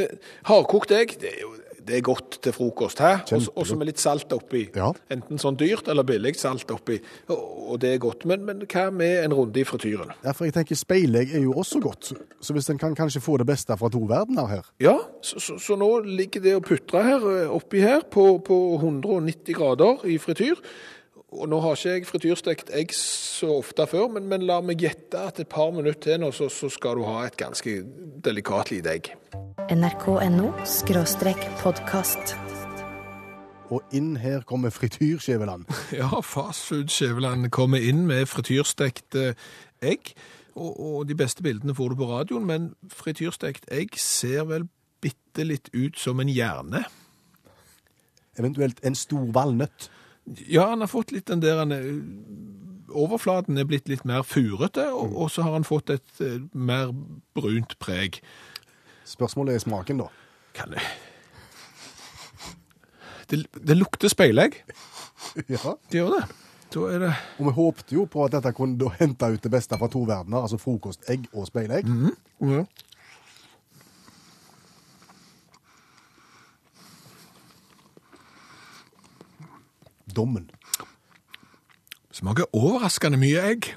Eh, 0.00 0.14
Hardkokt 0.48 0.94
egg, 0.94 1.16
det 1.20 1.34
er 1.34 1.42
jo 1.44 1.52
det 1.86 1.96
er 1.98 2.04
godt 2.06 2.38
til 2.42 2.52
frokost, 2.52 2.98
hæ? 3.02 3.12
Også- 3.32 3.64
så 3.66 3.76
med 3.76 3.86
litt 3.86 3.98
salt 4.00 4.32
oppi. 4.32 4.68
Ja. 4.76 4.92
Enten 5.10 5.38
sånn 5.38 5.56
dyrt 5.58 5.88
eller 5.88 6.02
billig 6.02 6.36
salt 6.36 6.70
oppi. 6.70 6.98
Og, 7.28 7.70
og 7.72 7.80
det 7.80 7.94
er 7.94 7.98
godt. 7.98 8.24
Men, 8.26 8.44
men 8.44 8.60
hva 8.66 8.90
med 8.92 9.24
en 9.24 9.32
runde 9.34 9.60
i 9.60 9.64
frityren? 9.64 10.10
Ja, 10.24 10.32
for 10.32 10.44
jeg 10.44 10.54
tenker 10.54 10.76
speilegg 10.78 11.34
er 11.34 11.42
jo 11.42 11.52
også 11.52 11.80
godt. 11.80 12.12
Så- 12.40 12.52
hvis 12.54 12.70
en 12.70 12.78
kan 12.78 12.94
kanskje 12.94 13.20
få 13.22 13.36
det 13.38 13.46
beste 13.46 13.76
fra 13.78 13.88
to 13.88 13.98
verdener 14.08 14.46
her 14.46 14.62
Ja, 14.80 14.98
så, 15.22 15.38
så, 15.40 15.58
så 15.58 15.76
nå 15.76 15.90
ligger 16.04 16.40
det 16.42 16.54
og 16.56 16.64
putrer 16.64 17.02
her, 17.02 17.28
eh, 17.44 17.50
oppi 17.50 17.80
her 17.80 18.00
på, 18.10 18.38
på 18.44 18.58
190 18.80 19.54
grader 19.54 20.04
i 20.06 20.18
frityr. 20.18 20.54
Og 21.32 21.48
nå 21.48 21.58
har 21.64 21.76
ikke 21.76 21.92
jeg 21.94 22.06
frityrstekt 22.06 22.70
egg 22.76 22.90
så 22.96 23.54
ofte 23.56 23.86
før, 23.88 24.10
men, 24.12 24.26
men 24.28 24.44
la 24.44 24.58
meg 24.60 24.82
gjette 24.84 25.16
at 25.16 25.40
et 25.40 25.48
par 25.48 25.70
minutter 25.72 26.02
til 26.04 26.20
nå, 26.20 26.28
så, 26.36 26.50
så 26.52 26.68
skal 26.68 27.00
du 27.00 27.06
ha 27.08 27.22
et 27.24 27.38
ganske 27.40 27.78
delikat 28.24 28.72
lite 28.74 28.92
egg. 28.92 29.08
nrk.no 29.72 30.50
podkast. 31.62 32.34
Og 33.72 33.80
inn 33.96 34.18
her 34.20 34.44
kommer 34.44 34.70
frityrskjeveland. 34.70 35.64
Ja, 36.02 36.20
Fastfood 36.20 36.92
Skjæveland 36.92 37.48
kommer 37.50 37.80
inn 37.80 38.04
med 38.06 38.28
frityrstekt 38.28 39.16
eh, 39.16 39.32
egg. 39.80 40.12
Og, 40.52 40.76
og 40.76 41.08
de 41.08 41.16
beste 41.16 41.42
bildene 41.42 41.74
får 41.74 41.88
du 41.88 41.96
på 42.02 42.10
radioen, 42.10 42.44
men 42.44 42.68
frityrstekt 42.92 43.70
egg 43.72 43.96
ser 43.96 44.44
vel 44.52 44.68
bitte 45.00 45.48
litt 45.48 45.72
ut 45.72 45.96
som 45.96 46.20
en 46.20 46.28
hjerne. 46.28 46.84
Eventuelt 48.36 48.84
en 48.84 48.94
stor 48.96 49.24
valnøtt. 49.32 49.88
Ja, 50.46 50.68
han 50.70 50.80
har 50.84 50.88
fått 50.90 51.10
litt 51.12 51.26
den 51.26 51.40
der 51.42 51.58
han 51.58 51.72
er- 51.72 52.02
Overflaten 52.92 53.56
er 53.56 53.64
blitt 53.64 53.88
litt 53.88 54.04
mer 54.04 54.20
furete, 54.22 54.84
og, 54.92 55.14
og 55.16 55.30
så 55.32 55.42
har 55.46 55.54
han 55.56 55.64
fått 55.64 55.88
et 55.94 56.20
eh, 56.20 56.34
mer 56.52 56.90
brunt 57.34 57.78
preg. 57.80 58.18
Spørsmålet 59.08 59.54
er 59.56 59.62
smaken, 59.64 60.02
da. 60.04 60.10
Kan 60.52 60.74
det 60.76 60.82
Det, 63.32 63.38
det 63.66 63.76
lukter 63.78 64.08
speilegg. 64.12 64.58
Ja. 65.48 65.76
Det 65.88 66.00
gjør 66.00 66.16
det. 66.18 66.22
Da 66.74 66.80
er 66.90 66.98
det 66.98 67.10
Og 67.38 67.46
vi 67.46 67.52
håpte 67.56 67.94
jo 67.94 68.02
på 68.10 68.24
at 68.26 68.32
dette 68.34 68.50
kunne 68.56 68.74
da 68.80 68.88
hente 68.98 69.28
ut 69.30 69.44
det 69.44 69.50
beste 69.54 69.76
fra 69.78 69.86
to 69.92 70.02
verdener, 70.08 70.42
altså 70.42 70.58
frokost, 70.60 71.04
egg 71.12 71.28
og 71.32 71.46
speilegg. 71.48 71.86
ja. 72.42 72.64
Dommen. 80.16 80.50
Smaker 82.12 82.48
overraskende 82.52 83.20
mye 83.20 83.42
egg. 83.52 83.72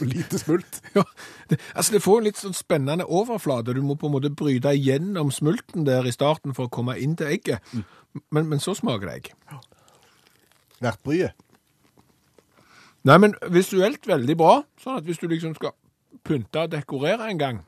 For 0.00 0.08
lite 0.08 0.38
smult. 0.40 0.80
Ja, 0.96 1.02
det, 1.50 1.58
altså 1.74 1.92
det 1.92 2.02
får 2.02 2.18
en 2.18 2.26
litt 2.26 2.38
sånn 2.40 2.56
spennende 2.56 3.04
overflate. 3.06 3.74
Du 3.76 3.82
må 3.84 3.96
på 4.00 4.08
en 4.08 4.14
måte 4.16 4.30
bryte 4.32 4.72
gjennom 4.76 5.30
smulten 5.34 5.84
der 5.86 6.06
i 6.08 6.14
starten 6.14 6.56
for 6.56 6.66
å 6.68 6.72
komme 6.72 6.96
inn 6.98 7.16
til 7.20 7.30
egget. 7.34 7.60
Men, 8.30 8.48
men 8.48 8.62
så 8.62 8.74
smaker 8.78 9.10
det 9.10 9.16
egg. 9.20 9.30
Verdt 10.80 11.02
bryet. 11.06 11.36
Nei, 13.08 13.16
men 13.16 13.36
visuelt 13.52 14.04
veldig 14.08 14.36
bra. 14.36 14.54
Sånn 14.80 14.98
at 15.00 15.06
hvis 15.08 15.20
du 15.20 15.28
liksom 15.30 15.54
skal 15.56 15.72
pynte 16.26 16.66
og 16.66 16.72
dekorere 16.72 17.28
en 17.30 17.40
gang, 17.40 17.60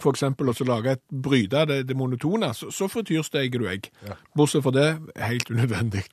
for 0.00 0.14
eksempel 0.14 0.48
å 0.50 0.56
så 0.56 0.64
lage 0.68 0.96
et 0.96 1.02
bryte 1.12 1.64
det, 1.68 1.82
det 1.88 1.96
monotone, 1.96 2.52
så, 2.56 2.70
så 2.72 2.88
frityrsteker 2.88 3.60
du 3.62 3.68
egg. 3.68 3.88
Bortsett 4.36 4.64
fra 4.64 4.72
det, 4.74 4.88
helt 5.20 5.52
unødvendig. 5.52 6.04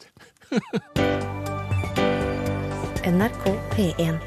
NRK 3.06 3.46
P1. 3.76 4.18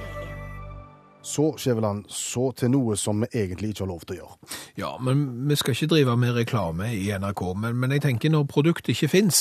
Så, 1.23 1.55
Skjæveland, 1.57 2.05
så 2.09 2.53
til 2.57 2.71
noe 2.73 2.97
som 2.97 3.21
vi 3.25 3.27
egentlig 3.43 3.69
ikke 3.73 3.85
har 3.85 3.89
lov 3.89 4.01
til 4.05 4.15
å 4.15 4.19
gjøre. 4.19 4.35
Ja, 4.81 4.91
men 5.01 5.49
vi 5.49 5.57
skal 5.57 5.73
ikke 5.77 5.91
drive 5.95 6.17
med 6.21 6.37
reklame 6.37 6.91
i 6.97 7.09
NRK, 7.13 7.43
men, 7.57 7.77
men 7.81 7.91
jeg 7.97 8.05
tenker 8.05 8.33
når 8.33 8.45
produktet 8.53 8.93
ikke 8.93 9.09
fins, 9.13 9.39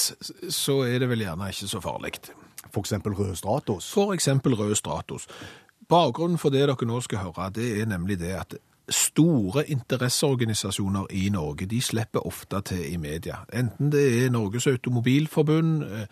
så 0.48 0.82
er 0.88 1.04
det 1.04 1.10
vel 1.12 1.24
gjerne 1.24 1.52
ikke 1.52 1.72
så 1.72 1.80
farlig. 1.84 2.14
For 2.70 2.80
eksempel 2.84 3.16
rød 3.18 3.36
Stratos. 3.40 3.92
For 3.96 4.16
eksempel 4.16 4.56
rød 4.60 4.76
Stratos. 4.80 5.28
Bakgrunnen 5.90 6.40
for 6.40 6.54
det 6.54 6.64
dere 6.64 6.88
nå 6.88 7.02
skal 7.04 7.26
høre, 7.28 7.52
det 7.56 7.82
er 7.82 7.86
nemlig 7.92 8.20
det 8.22 8.36
at 8.40 8.56
store 8.90 9.64
interesseorganisasjoner 9.70 11.06
i 11.12 11.30
Norge, 11.30 11.66
de 11.66 11.82
slipper 11.82 12.28
ofte 12.28 12.62
til 12.62 12.94
i 12.94 12.98
media. 12.98 13.44
Enten 13.54 13.92
det 13.92 14.26
er 14.26 14.30
Norges 14.30 14.68
Automobilforbund, 14.68 15.84
eh, 15.84 16.06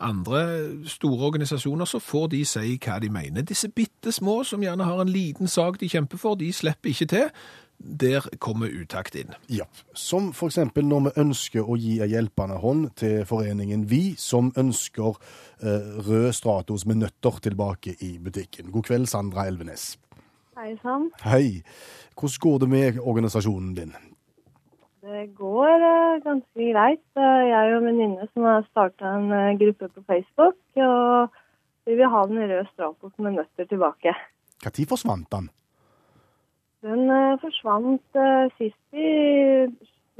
andre 0.00 0.68
store 0.86 1.26
organisasjoner, 1.26 1.84
så 1.84 1.98
får 1.98 2.26
de 2.26 2.44
si 2.44 2.78
hva 2.84 2.98
de 2.98 3.08
mener. 3.08 3.42
Disse 3.42 3.68
bitte 3.68 4.12
små 4.12 4.42
som 4.44 4.62
gjerne 4.62 4.84
har 4.84 5.00
en 5.02 5.12
liten 5.12 5.48
sak 5.48 5.80
de 5.80 5.88
kjemper 5.88 6.18
for, 6.18 6.34
de 6.34 6.52
slipper 6.52 6.90
ikke 6.90 7.06
til. 7.06 7.30
Der 8.00 8.28
kommer 8.38 8.70
utakt 8.70 9.14
inn. 9.14 9.34
Ja, 9.50 9.64
som 9.94 10.30
eksempel 10.30 10.86
når 10.86 11.08
vi 11.08 11.14
ønsker 11.24 11.66
å 11.66 11.76
gi 11.76 11.98
en 12.00 12.08
hjelpende 12.08 12.60
hånd 12.62 12.92
til 12.96 13.24
foreningen 13.26 13.90
Vi, 13.90 14.14
som 14.18 14.52
ønsker 14.56 15.18
eh, 15.60 15.98
rød 16.06 16.32
Stratos 16.32 16.86
med 16.86 17.02
nøtter 17.02 17.40
tilbake 17.42 17.96
i 18.00 18.18
butikken. 18.18 18.70
God 18.70 18.86
kveld, 18.88 19.06
Sandra 19.10 19.48
Elvenes. 19.50 19.98
Hei 20.54 20.76
sann. 20.82 21.08
Hei. 21.24 21.62
Hvordan 22.14 22.40
går 22.44 22.58
det 22.62 22.68
med 22.68 22.98
organisasjonen 23.02 23.74
din? 23.74 23.94
Det 25.04 25.24
går 25.36 25.82
eh, 25.88 26.22
ganske 26.24 26.68
greit. 26.72 27.02
Eh, 27.18 27.42
Jeg 27.50 27.72
og 27.74 27.80
en 27.80 27.88
venninne 27.90 28.28
som 28.32 28.46
har 28.46 28.62
starta 28.70 29.16
en 29.18 29.32
eh, 29.34 29.56
gruppe 29.60 29.88
på 29.88 30.04
Facebook. 30.06 30.56
Og 30.76 31.34
vi 31.86 31.98
vil 31.98 32.08
ha 32.14 32.22
den 32.30 32.38
røde 32.38 32.68
Stratos 32.72 33.18
med 33.18 33.36
nøtter 33.38 33.66
tilbake. 33.68 34.14
Når 34.64 34.88
forsvant 34.88 35.28
den? 35.32 35.50
Den 36.84 37.10
forsvant 37.40 38.16
sist 38.58 38.96
i 38.96 39.10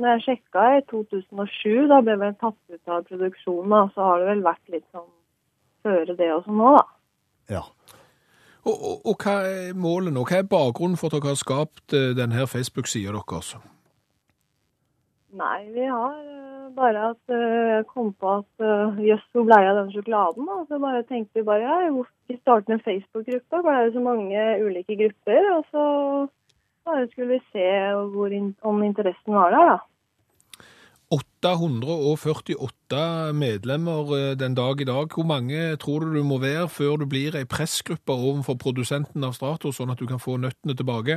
når 0.00 0.08
jeg 0.16 0.22
sjekka 0.26 0.64
i 0.78 0.84
2007. 0.90 1.86
Da 1.92 2.00
ble 2.02 2.18
den 2.20 2.36
tatt 2.40 2.58
ut 2.74 2.90
av 2.90 3.04
produksjonen. 3.08 3.70
Da. 3.70 3.82
Så 3.94 4.08
har 4.08 4.20
det 4.20 4.32
vel 4.32 4.42
vært 4.44 4.74
litt 4.74 4.86
sånn 4.90 5.08
føre 5.84 6.16
det 6.18 6.30
også 6.32 6.52
nå, 6.52 6.74
da. 6.78 6.84
Ja. 7.52 7.62
Og, 8.64 8.76
og, 8.88 9.00
og 9.10 9.20
hva 9.20 9.36
er 9.44 9.76
målet 9.76 10.14
nå? 10.14 10.24
Hva 10.24 10.40
er 10.40 10.48
bakgrunnen 10.48 10.96
for 11.00 11.12
at 11.12 11.20
dere 11.20 11.34
har 11.34 11.40
skapt 11.40 11.96
eh, 11.96 12.12
denne 12.16 12.46
Facebook-sida 12.48 13.12
deres? 13.12 13.54
Nei, 15.34 15.60
vi 15.74 15.84
har 15.84 16.14
eh, 16.16 16.70
bare 16.76 17.10
at 17.10 17.34
eh, 17.34 17.72
jeg 17.74 17.86
kom 17.90 18.12
på 18.16 18.38
at 18.38 18.64
jøss, 19.04 19.26
hvor 19.36 19.44
ble 19.50 19.60
av 19.68 19.82
den 19.82 19.92
sjokoladen? 19.92 20.48
Og 20.48 20.64
Så 20.70 20.80
bare 20.80 21.04
tenkte 21.10 21.42
vi 21.42 21.48
bare 21.50 21.66
ja, 21.66 21.90
hvorfor 21.90 22.32
ikke 22.32 22.40
starte 22.40 22.72
en 22.72 22.84
Facebook-gruppe? 22.86 23.52
For 23.52 23.68
det 23.68 23.76
er 23.76 23.88
jo 23.90 23.96
så 23.98 24.04
mange 24.08 24.46
ulike 24.64 25.00
grupper. 25.02 25.50
Og 25.58 25.68
så 25.68 25.84
bare 26.88 27.08
skulle 27.12 27.36
vi 27.36 27.42
se 27.52 27.68
hvor 28.14 28.38
om 28.70 28.82
interessen 28.88 29.36
var 29.36 29.52
der, 29.52 29.74
da. 29.74 29.78
848 31.14 33.30
medlemmer 33.38 34.10
eh, 34.16 34.34
den 34.38 34.54
dag 34.58 34.80
i 34.80 34.86
dag. 34.88 35.06
Hvor 35.14 35.26
mange 35.26 35.76
tror 35.82 35.98
du 36.02 36.06
du 36.16 36.22
må 36.26 36.38
være 36.42 36.68
før 36.68 36.96
du 37.02 37.06
blir 37.06 37.36
ei 37.38 37.46
pressgruppe 37.46 38.12
overfor 38.12 38.54
produsenten 38.64 39.24
av 39.26 39.32
Stratos, 39.36 39.76
sånn 39.78 39.92
at 39.94 40.00
du 40.02 40.06
kan 40.10 40.20
få 40.22 40.32
nøttene 40.42 40.74
tilbake? 40.78 41.14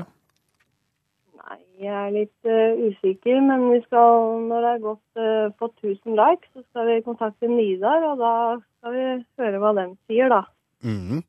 Nei, 1.39 1.59
jeg 1.81 1.95
er 2.03 2.11
litt 2.13 2.39
uh, 2.45 2.73
usikker, 2.89 3.37
men 3.49 3.59
vi 3.71 3.79
skal, 3.87 4.09
når 4.49 4.59
det 4.65 4.71
er 4.73 4.85
gått 4.85 5.09
uh, 5.17 5.47
på 5.57 5.65
1000 5.71 6.11
likes, 6.19 6.49
så 6.53 6.61
skal 6.67 6.83
vi 6.91 7.05
kontakte 7.07 7.45
Nidar, 7.49 8.01
og 8.11 8.15
da 8.21 8.33
skal 8.61 8.91
vi 8.93 9.03
høre 9.41 9.57
hva 9.63 9.71
den 9.79 9.91
sier, 10.05 10.27
da. 10.33 10.41
Mhm. 10.85 11.17
Eh, 11.23 11.25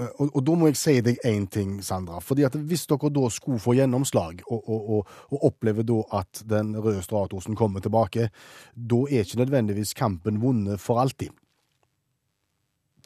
Og, 0.00 0.30
og 0.30 0.40
da 0.46 0.54
må 0.56 0.70
jeg 0.70 0.78
si 0.80 0.94
deg 1.04 1.20
én 1.28 1.44
ting, 1.52 1.76
Sandra. 1.84 2.20
fordi 2.20 2.46
at 2.48 2.54
Hvis 2.56 2.86
dere 2.88 3.10
da 3.12 3.28
skulle 3.28 3.60
få 3.60 3.74
gjennomslag, 3.76 4.40
og, 4.46 4.68
og, 4.68 5.06
og 5.30 5.44
opplever 5.44 5.84
da 5.84 6.00
at 6.20 6.42
den 6.48 6.72
røde 6.76 7.02
Stratosen 7.02 7.56
kommer 7.56 7.80
tilbake, 7.80 8.30
da 8.74 9.04
er 9.10 9.26
ikke 9.26 9.42
nødvendigvis 9.44 9.94
kampen 9.94 10.40
vunnet 10.40 10.80
for 10.80 11.00
alltid. 11.00 11.28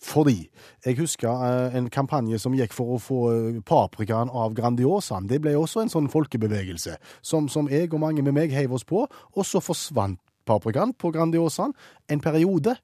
Fordi 0.03 0.49
jeg 0.85 0.99
husker 0.99 1.31
eh, 1.31 1.77
en 1.79 1.89
kampanje 1.91 2.39
som 2.39 2.55
gikk 2.55 2.75
for 2.77 2.95
å 2.95 3.01
få 3.03 3.21
eh, 3.33 3.61
paprikaen 3.67 4.31
av 4.31 4.55
Grandiosaen. 4.55 5.27
Det 5.27 5.41
ble 5.43 5.57
også 5.57 5.83
en 5.83 5.93
sånn 5.93 6.11
folkebevegelse 6.13 6.99
som, 7.25 7.49
som 7.49 7.71
jeg 7.73 7.91
og 7.93 8.03
mange 8.05 8.23
med 8.23 8.37
meg 8.37 8.55
heiv 8.55 8.77
oss 8.77 8.87
på, 8.87 9.07
og 9.09 9.47
så 9.47 9.63
forsvant 9.65 10.21
paprikaen 10.47 10.95
på 10.95 11.11
Grandiosaen 11.17 11.75
en 12.13 12.23
periode. 12.23 12.77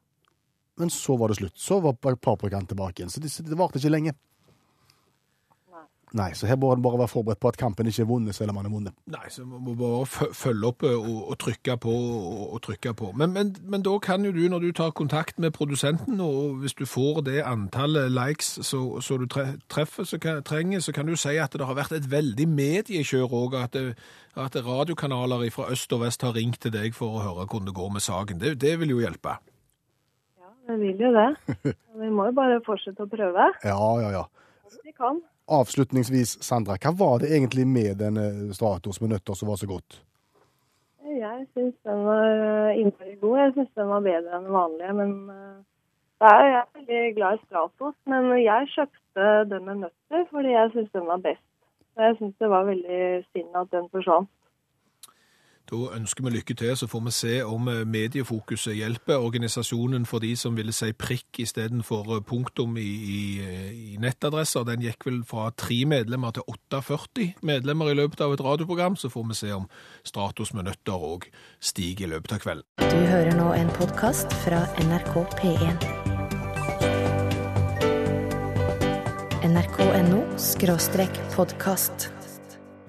Men 0.83 0.90
så 0.92 1.16
var 1.21 1.31
det 1.33 1.38
slutt. 1.40 1.57
Så 1.62 1.79
var 1.85 1.95
paprikaen 2.03 2.66
tilbake 2.71 3.01
igjen. 3.01 3.14
Så 3.14 3.23
det, 3.23 3.31
det 3.47 3.59
varte 3.61 3.79
ikke 3.81 3.95
lenge. 3.95 4.14
Nei. 6.12 6.27
Så 6.37 6.45
her 6.45 6.59
bør 6.61 6.75
en 6.77 6.83
bare 6.85 6.99
være 7.01 7.09
forberedt 7.09 7.40
på 7.40 7.49
at 7.49 7.57
kampen 7.57 7.88
ikke 7.88 8.03
er 8.05 8.09
vunnet, 8.11 8.35
selv 8.37 8.53
om 8.53 8.59
han 8.61 8.66
er 8.68 8.73
vunnet. 8.75 8.92
Nei, 9.09 9.31
så 9.33 9.47
må 9.49 9.57
må 9.64 9.73
bare 9.79 10.33
følge 10.37 10.66
opp 10.68 10.83
eh, 10.85 10.92
og, 10.99 11.23
og 11.33 11.38
trykke 11.40 11.77
på 11.81 11.95
og, 11.95 12.42
og 12.53 12.61
trykke 12.66 12.92
på. 12.99 13.09
Men, 13.16 13.33
men, 13.33 13.55
men 13.73 13.85
da 13.87 13.95
kan 14.05 14.27
jo 14.29 14.33
du, 14.37 14.42
når 14.53 14.61
du 14.66 14.75
tar 14.77 14.90
kontakt 14.99 15.38
med 15.40 15.55
produsenten, 15.57 16.21
og 16.21 16.59
hvis 16.61 16.77
du 16.77 16.85
får 16.85 17.23
det 17.31 17.38
antallet 17.49 18.12
likes 18.12 18.59
så 18.68 18.83
du 19.23 19.25
tre, 19.33 19.47
treffer, 19.73 20.05
så 20.05 20.21
kan, 20.21 20.42
trenger, 20.45 20.85
så 20.85 20.92
kan 20.92 21.09
du 21.09 21.16
si 21.16 21.33
at 21.40 21.57
det 21.57 21.64
har 21.71 21.81
vært 21.81 21.97
et 21.97 22.11
veldig 22.12 22.49
mediekjør 22.59 23.33
òg, 23.40 23.57
at, 23.62 23.73
det- 23.73 23.97
at 24.37 24.61
radiokanaler 24.68 25.49
fra 25.53 25.71
øst 25.73 25.92
og 25.97 26.05
vest 26.05 26.29
har 26.29 26.37
ringt 26.37 26.61
til 26.61 26.77
deg 26.77 26.92
for 26.97 27.16
å 27.16 27.25
høre 27.25 27.49
hvordan 27.49 27.73
det 27.73 27.79
går 27.81 27.90
med 27.97 28.05
saken. 28.05 28.38
Det, 28.45 28.53
det 28.61 28.77
vil 28.85 28.92
jo 28.99 29.01
hjelpe. 29.01 29.38
Det 30.66 30.79
vil 30.81 31.01
jo 31.01 31.11
det. 31.14 31.29
Vi 32.03 32.09
må 32.11 32.29
jo 32.31 32.37
bare 32.37 32.62
fortsette 32.66 33.05
å 33.05 33.11
prøve. 33.11 33.51
Ja, 33.64 33.90
ja, 34.03 34.11
ja. 34.14 34.25
Vi 34.83 34.94
kan. 34.96 35.20
Avslutningsvis, 35.53 36.38
Sandra, 36.44 36.79
hva 36.81 36.92
var 36.96 37.20
det 37.22 37.33
egentlig 37.35 37.66
med 37.68 37.98
denne 38.01 38.55
Stratos 38.57 39.03
med 39.03 39.12
nøtter 39.12 39.37
som 39.37 39.51
var 39.51 39.59
så 39.61 39.68
godt? 39.68 39.98
Jeg 41.03 41.46
syns 41.53 41.75
den 41.85 42.05
var 42.07 42.29
eh, 42.31 42.79
innmari 42.81 43.16
god. 43.20 43.38
Jeg 43.40 43.55
syns 43.57 43.72
den 43.77 43.90
var 43.90 44.05
bedre 44.07 44.37
enn 44.37 44.46
den 44.46 44.55
vanlige. 44.55 44.92
Men 45.01 45.14
eh, 45.35 45.59
er, 46.22 46.44
jeg 46.46 46.61
er 46.61 46.68
veldig 46.79 47.14
glad 47.18 47.38
i 47.38 47.42
Stratos. 47.46 47.96
Men 48.09 48.31
jeg 48.40 48.70
kjøpte 48.77 49.33
den 49.51 49.66
med 49.66 49.83
nøtter 49.83 50.29
fordi 50.31 50.55
jeg 50.55 50.72
syns 50.77 50.94
den 50.94 51.11
var 51.11 51.25
best. 51.27 51.44
Jeg 52.01 52.16
syns 52.18 52.38
det 52.40 52.48
var 52.48 52.70
veldig 52.70 53.03
synd 53.29 53.59
at 53.61 53.75
den 53.75 53.90
forsvant. 53.92 54.31
Da 55.73 55.95
ønsker 55.97 56.27
vi 56.27 56.35
lykke 56.35 56.55
til, 56.61 56.75
så 56.77 56.87
får 56.87 57.01
vi 57.07 57.11
se 57.17 57.37
om 57.49 57.69
eh, 57.73 57.87
mediefokuset 57.89 58.75
hjelper 58.77 59.23
organisasjonen 59.25 60.05
for 60.05 60.21
de 60.21 60.35
som 60.37 60.57
ville 60.57 60.73
si 60.77 60.91
prikk 60.93 61.41
istedenfor 61.47 62.19
eh, 62.19 62.21
punktum 62.29 62.77
i, 62.77 62.91
i, 63.15 63.23
eh, 63.41 63.71
i 63.95 63.97
nettadresser. 64.03 64.67
Den 64.69 64.85
gikk 64.85 65.07
vel 65.09 65.23
fra 65.25 65.49
tre 65.57 65.79
medlemmer 65.89 66.37
til 66.37 66.45
48 66.45 67.31
medlemmer 67.41 67.89
i 67.89 67.97
løpet 68.03 68.21
av 68.21 68.37
et 68.37 68.45
radioprogram. 68.45 69.01
Så 69.01 69.09
får 69.09 69.25
vi 69.31 69.39
se 69.41 69.53
om 69.57 69.69
Stratos 70.05 70.53
med 70.53 70.69
nøtter 70.69 70.93
òg 70.93 71.25
stiger 71.57 72.05
i 72.05 72.13
løpet 72.13 72.37
av 72.37 72.45
kvelden. 72.45 72.69
Du 72.83 73.01
hører 73.09 73.33
nå 73.41 73.53
en 73.57 73.73
podkast 73.81 74.29
fra 74.45 74.67
NRK 74.85 75.15
P1. 75.41 75.89
nrk.no 79.43 80.21
podkast. 81.33 82.13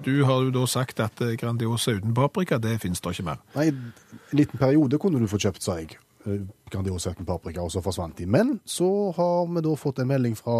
Du 0.04 0.12
har 0.28 0.42
jo 0.44 0.50
da 0.52 0.64
sagt 0.68 1.00
at 1.00 1.20
eh, 1.24 1.34
Grandiosa 1.40 1.94
uten 1.96 2.12
paprika, 2.16 2.58
det 2.60 2.76
finnes 2.82 3.00
det 3.00 3.14
ikke 3.14 3.24
mer. 3.30 3.38
Nei, 3.56 3.70
en 3.72 4.36
liten 4.36 4.60
periode 4.60 4.98
kunne 5.00 5.20
du 5.22 5.28
få 5.30 5.40
kjøpt, 5.40 5.64
sa 5.64 5.78
jeg. 5.80 5.96
eh, 6.26 6.42
Grandiosa 6.72 7.14
uten 7.14 7.24
paprika, 7.28 7.62
og 7.64 7.72
så 7.72 7.80
forsvant 7.84 8.18
de. 8.20 8.26
Men 8.28 8.58
så 8.68 8.90
har 9.16 9.48
vi 9.54 9.64
da 9.64 9.72
fått 9.80 10.02
en 10.04 10.10
melding 10.12 10.36
fra 10.36 10.58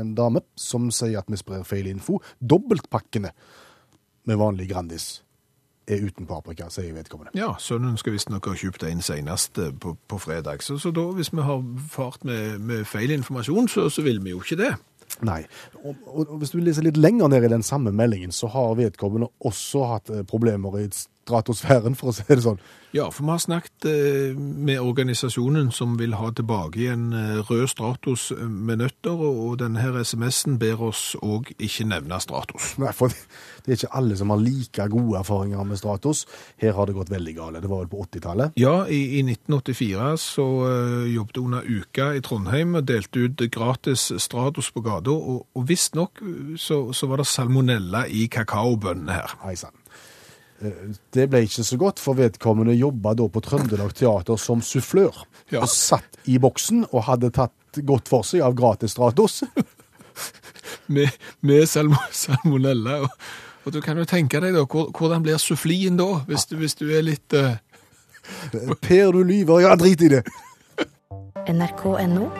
en 0.00 0.14
dame 0.16 0.40
som 0.56 0.88
sier 0.94 1.18
at 1.20 1.28
vi 1.32 1.36
sprer 1.40 1.64
feil 1.68 1.86
info. 1.92 2.20
Dobbeltpakkene 2.40 3.32
med 4.26 4.40
vanlig 4.40 4.70
Grandis 4.72 5.22
er 5.86 6.00
uten 6.02 6.26
paprika, 6.26 6.66
sier 6.72 6.96
vedkommende. 6.96 7.30
Ja, 7.38 7.52
sønnen 7.62 7.94
skal 8.00 8.16
visstnok 8.16 8.48
ha 8.50 8.56
kjøpt 8.58 8.82
en 8.88 9.04
senest 9.06 9.60
eh, 9.62 9.70
på, 9.76 9.92
på 10.08 10.18
fredag. 10.18 10.64
Så, 10.66 10.80
så 10.82 10.90
da, 10.90 11.04
hvis 11.14 11.30
vi 11.36 11.44
har 11.46 11.60
fart 11.92 12.24
med, 12.26 12.56
med 12.58 12.88
feil 12.90 13.12
informasjon, 13.14 13.68
så, 13.70 13.90
så 13.92 14.02
vil 14.02 14.18
vi 14.24 14.32
jo 14.34 14.40
ikke 14.42 14.58
det. 14.64 14.72
Nei. 15.24 15.42
Og, 15.82 15.94
og, 16.12 16.32
hvis 16.40 16.52
du 16.52 16.58
leser 16.60 16.84
litt 16.84 16.98
lenger 17.00 17.30
ned 17.32 17.46
i 17.46 17.52
den 17.52 17.64
samme 17.64 17.92
meldingen, 17.96 18.34
så 18.34 18.50
har 18.52 18.76
vedkommende 18.76 19.30
også 19.48 19.84
hatt 19.92 20.12
eh, 20.12 20.24
problemer 20.28 20.80
i 20.82 20.88
stratosfæren, 21.26 21.96
for 21.98 22.12
å 22.12 22.16
si 22.16 22.26
det 22.28 22.42
sånn. 22.44 22.60
Ja, 22.94 23.10
for 23.12 23.26
vi 23.26 23.32
har 23.34 23.40
snakket 23.42 23.86
eh, 23.90 24.36
med 24.38 24.80
organisasjonen 24.80 25.68
som 25.74 25.96
vil 26.00 26.14
ha 26.16 26.30
tilbake 26.32 26.80
igjen 26.80 27.10
eh, 27.12 27.42
rød 27.44 27.66
Stratos 27.68 28.30
eh, 28.32 28.46
med 28.46 28.80
nøtter, 28.80 29.12
og, 29.12 29.58
denne 29.60 29.82
her 29.82 29.98
SMS-en 30.00 30.56
ber 30.60 30.80
oss 30.88 31.16
òg 31.20 31.50
ikke 31.58 31.88
nevne 31.90 32.20
Stratos. 32.22 32.72
Nei, 32.80 32.94
for 32.96 33.12
det 33.12 33.72
er 33.72 33.80
ikke 33.80 33.92
alle 34.00 34.16
som 34.16 34.32
har 34.32 34.40
like 34.40 34.88
gode 34.92 35.18
erfaringer 35.20 35.66
med 35.68 35.80
Stratos. 35.80 36.24
Her 36.62 36.76
har 36.78 36.88
det 36.88 36.96
gått 36.96 37.12
veldig 37.12 37.36
galt. 37.36 37.60
Det 37.60 37.72
var 37.72 37.84
vel 37.84 37.92
på 37.92 38.04
80-tallet. 38.06 38.56
Ja, 38.62 38.76
i, 38.86 39.02
i 39.18 39.24
1984 39.26 40.10
så 40.22 40.46
jobbet 41.10 41.42
en 41.42 41.58
Uka 41.66 42.10
i 42.16 42.22
Trondheim 42.24 42.78
og 42.78 42.86
delte 42.88 43.26
ut 43.26 43.48
gratis 43.52 44.08
Stratos 44.22 44.70
på 44.72 44.84
gata, 44.86 45.12
og, 45.12 45.48
og 45.52 45.68
visstnok 45.68 46.22
så, 46.60 46.86
så 46.96 47.10
var 47.10 47.20
det 47.20 47.28
salmonella 47.28 48.06
i 48.08 48.28
kakaobønnene 48.32 49.18
her. 49.18 49.36
Hei 49.44 49.56
sann. 49.58 49.74
Det 50.56 51.26
ble 51.28 51.42
ikke 51.44 51.64
så 51.66 51.76
godt, 51.80 52.00
for 52.00 52.16
vedkommende 52.16 52.76
jobba 52.76 53.12
da 53.18 53.26
på 53.28 53.42
Trøndelag 53.44 53.92
Teater 53.96 54.38
som 54.40 54.62
sufflør. 54.64 55.18
Ja. 55.52 55.62
Og 55.62 55.68
satt 55.68 56.16
i 56.24 56.38
boksen 56.40 56.86
og 56.90 57.04
hadde 57.10 57.32
tatt 57.36 57.80
godt 57.84 58.08
for 58.08 58.24
seg 58.24 58.44
av 58.46 58.56
gratis 58.56 58.96
Stratos. 58.96 59.42
Med, 60.86 61.10
med 61.44 61.66
salmo, 61.68 61.98
salmonella. 62.14 63.00
Og, 63.04 63.24
og 63.66 63.74
du 63.74 63.80
kan 63.82 63.98
jo 63.98 64.04
tenke 64.08 64.38
deg 64.42 64.54
da, 64.54 64.62
hvordan 64.64 65.24
blir 65.24 65.38
sufflien 65.42 65.98
da, 65.98 66.06
hvis 66.28 66.46
du, 66.46 66.54
hvis 66.60 66.78
du 66.78 66.86
er 66.88 67.02
litt 67.04 67.34
uh... 67.36 67.58
Per, 68.86 69.12
du 69.12 69.20
lyver. 69.26 69.64
Ja, 69.66 69.74
drit 69.78 70.02
i 70.06 70.10
det. 70.16 70.22
nrk.no 71.50 72.30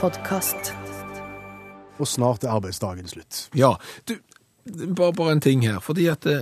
podkast. 0.00 0.74
Og 1.96 2.10
snart 2.10 2.44
er 2.44 2.54
arbeidsdagen 2.58 3.08
slutt. 3.08 3.46
Ja, 3.56 3.76
du, 4.10 4.18
bare, 4.66 5.12
bare 5.14 5.32
en 5.36 5.40
ting 5.44 5.62
her, 5.66 5.78
fordi 5.84 6.06
at 6.10 6.26
det, 6.26 6.36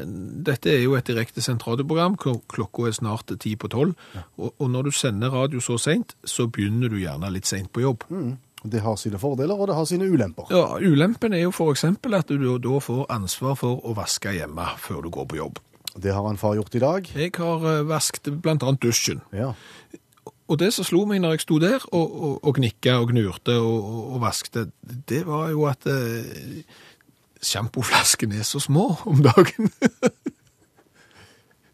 dette 0.46 0.70
er 0.72 0.82
jo 0.84 0.94
et 0.96 1.06
direkte 1.06 1.42
sentralprogram, 1.44 2.16
klokka 2.16 2.86
er 2.88 2.96
snart 2.96 3.32
ti 3.42 3.54
på 3.60 3.68
tolv, 3.72 3.94
og, 4.38 4.54
og 4.58 4.70
når 4.72 4.88
du 4.88 4.90
sender 4.96 5.30
radio 5.34 5.60
så 5.60 5.76
sent, 5.78 6.14
så 6.24 6.46
begynner 6.48 6.88
du 6.92 6.96
gjerne 7.02 7.30
litt 7.34 7.46
sent 7.50 7.72
på 7.74 7.84
jobb. 7.84 8.06
Det 8.64 8.80
har 8.80 8.96
sine 8.96 9.18
fordeler, 9.20 9.58
og 9.60 9.68
det 9.68 9.74
har 9.76 9.84
sine 9.84 10.06
ulemper. 10.08 10.48
Ja, 10.54 10.78
ulempen 10.80 11.34
er 11.36 11.42
jo 11.44 11.50
eksempel 11.74 12.16
at 12.16 12.30
du 12.32 12.38
da- 12.40 12.58
får 12.80 13.04
ansvar 13.12 13.58
for 13.60 13.82
å 13.84 13.92
vaske 13.98 14.32
hjemme 14.32 14.64
før 14.80 15.02
du 15.04 15.10
går 15.12 15.26
på 15.28 15.36
jobb. 15.42 15.60
Det 16.00 16.10
har 16.16 16.24
han 16.26 16.40
far 16.40 16.56
gjort 16.56 16.74
i 16.74 16.80
dag. 16.82 17.10
Jeg 17.14 17.34
har 17.36 17.66
eh, 17.70 17.82
vasket 17.86 18.32
annet 18.64 18.80
dusjen, 18.82 19.20
Ja. 19.36 19.52
og 20.48 20.58
det 20.60 20.72
som 20.74 20.84
slo 20.84 21.04
meg 21.08 21.20
når 21.22 21.36
jeg 21.36 21.40
sto 21.44 21.58
der 21.62 21.84
og, 21.92 22.16
og, 22.24 22.32
og 22.44 22.56
knikka 22.56 22.96
og 23.00 23.12
gnurte 23.12 23.54
og, 23.60 23.76
og, 23.84 24.00
og 24.16 24.24
vaskte, 24.24 24.64
det 25.08 25.22
var 25.28 25.52
jo 25.52 25.68
at 25.70 25.86
eh, 25.86 26.64
sjampoflaskene 27.46 28.40
er 28.40 28.48
så 28.48 28.62
små 28.62 28.90
om 29.10 29.22
dagen. 29.24 29.70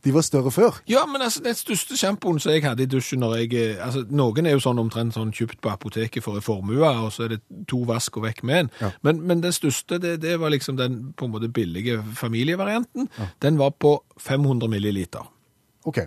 De 0.04 0.14
var 0.14 0.20
større 0.20 0.50
før. 0.50 0.78
Ja, 0.88 1.06
men 1.06 1.22
altså, 1.22 1.42
den 1.44 1.54
største 1.54 1.96
sjampoen 1.96 2.40
som 2.40 2.52
jeg 2.52 2.62
hadde 2.64 2.82
i 2.82 2.88
dusjen 2.88 3.20
når 3.20 3.34
jeg 3.42 3.56
eh, 3.58 3.82
altså, 3.84 4.06
Noen 4.08 4.46
er 4.48 4.54
jo 4.56 4.62
sånn 4.64 4.80
omtrent 4.80 5.12
sånn 5.14 5.32
kjøpt 5.36 5.60
på 5.60 5.72
apoteket 5.72 6.24
for 6.24 6.40
en 6.40 6.44
formue, 6.44 6.80
og 6.88 7.10
så 7.12 7.26
er 7.26 7.34
det 7.34 7.40
to 7.68 7.82
vask 7.88 8.16
og 8.16 8.24
vekk 8.24 8.40
med 8.48 8.62
en. 8.62 8.70
Ja. 8.80 8.90
Men, 9.04 9.20
men 9.28 9.42
den 9.44 9.52
største, 9.52 9.98
det, 10.00 10.16
det 10.24 10.38
var 10.40 10.54
liksom 10.54 10.78
den 10.80 11.12
på 11.12 11.28
en 11.28 11.34
måte 11.34 11.52
billige 11.52 12.00
familievarianten. 12.16 13.10
Den 13.44 13.60
var 13.60 13.76
på 13.76 13.98
500 14.16 14.72
milliliter. 14.72 15.28
OK. 15.84 16.00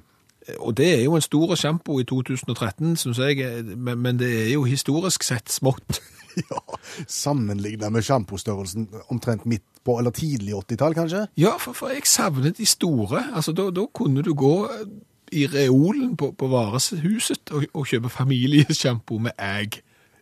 Og 0.60 0.74
det 0.78 0.90
er 0.98 1.04
jo 1.04 1.14
en 1.16 1.24
stor 1.24 1.54
sjampo 1.56 2.00
i 2.02 2.08
2013, 2.10 2.98
syns 2.98 3.22
jeg, 3.22 3.46
eh, 3.46 3.62
men, 3.78 4.02
men 4.02 4.20
det 4.20 4.32
er 4.42 4.52
jo 4.56 4.66
historisk 4.66 5.24
sett 5.24 5.54
smått. 5.54 6.02
Ja, 6.50 6.60
Sammenligna 7.08 7.90
med 7.94 8.06
sjampostørrelsen 8.06 8.88
omtrent 9.14 9.46
midt 9.50 9.66
på, 9.84 9.98
eller 10.00 10.12
tidlig 10.16 10.54
80-tall, 10.56 10.96
kanskje? 10.98 11.26
Ja, 11.40 11.56
for, 11.62 11.76
for 11.78 11.94
jeg 11.94 12.08
savnet 12.10 12.58
de 12.58 12.68
store. 12.68 13.26
Altså, 13.36 13.54
da, 13.56 13.70
da 13.74 13.86
kunne 13.94 14.24
du 14.26 14.34
gå 14.38 14.54
eh, 14.72 14.86
i 15.34 15.48
reolen 15.50 16.16
på, 16.18 16.32
på 16.38 16.50
varehuset 16.52 17.54
og, 17.54 17.66
og 17.74 17.90
kjøpe 17.90 18.12
familiesjampo 18.14 19.20
med 19.28 19.36
egg. 19.42 19.82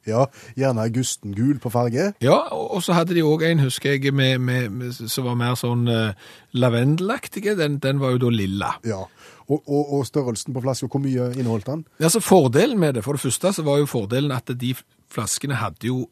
Ja, 0.10 0.26
Gjerne 0.58 0.86
augustengul 0.88 1.60
på 1.62 1.70
farge. 1.74 2.12
Ja, 2.24 2.38
og 2.52 2.82
så 2.84 2.96
hadde 2.98 3.14
de 3.18 3.26
òg 3.26 3.44
en, 3.46 3.62
husker 3.66 3.94
jeg, 3.96 4.14
med, 4.14 4.40
med, 4.42 4.70
med, 4.74 4.94
som 5.12 5.28
var 5.28 5.38
mer 5.38 5.58
sånn 5.60 5.86
uh, 5.90 6.14
lavendelaktig. 6.58 7.46
Den, 7.60 7.78
den 7.84 8.02
var 8.02 8.16
jo 8.16 8.24
da 8.26 8.32
lilla. 8.34 8.72
Ja. 8.88 9.04
Og, 9.52 9.60
og, 9.68 9.94
og 9.98 10.08
størrelsen 10.08 10.56
på 10.56 10.64
flaska, 10.64 10.90
hvor 10.90 11.04
mye 11.04 11.32
inneholdt 11.36 11.70
den? 11.70 11.86
Ja, 12.02 12.10
så 12.10 12.24
Fordelen 12.24 12.80
med 12.80 12.98
det, 12.98 13.06
for 13.06 13.18
det 13.18 13.26
første 13.26 13.54
så 13.54 13.68
var 13.68 13.82
jo 13.82 13.90
fordelen 13.90 14.34
at 14.34 14.50
de 14.62 14.74
flaskene 15.12 15.60
hadde 15.60 15.92
jo 15.92 16.06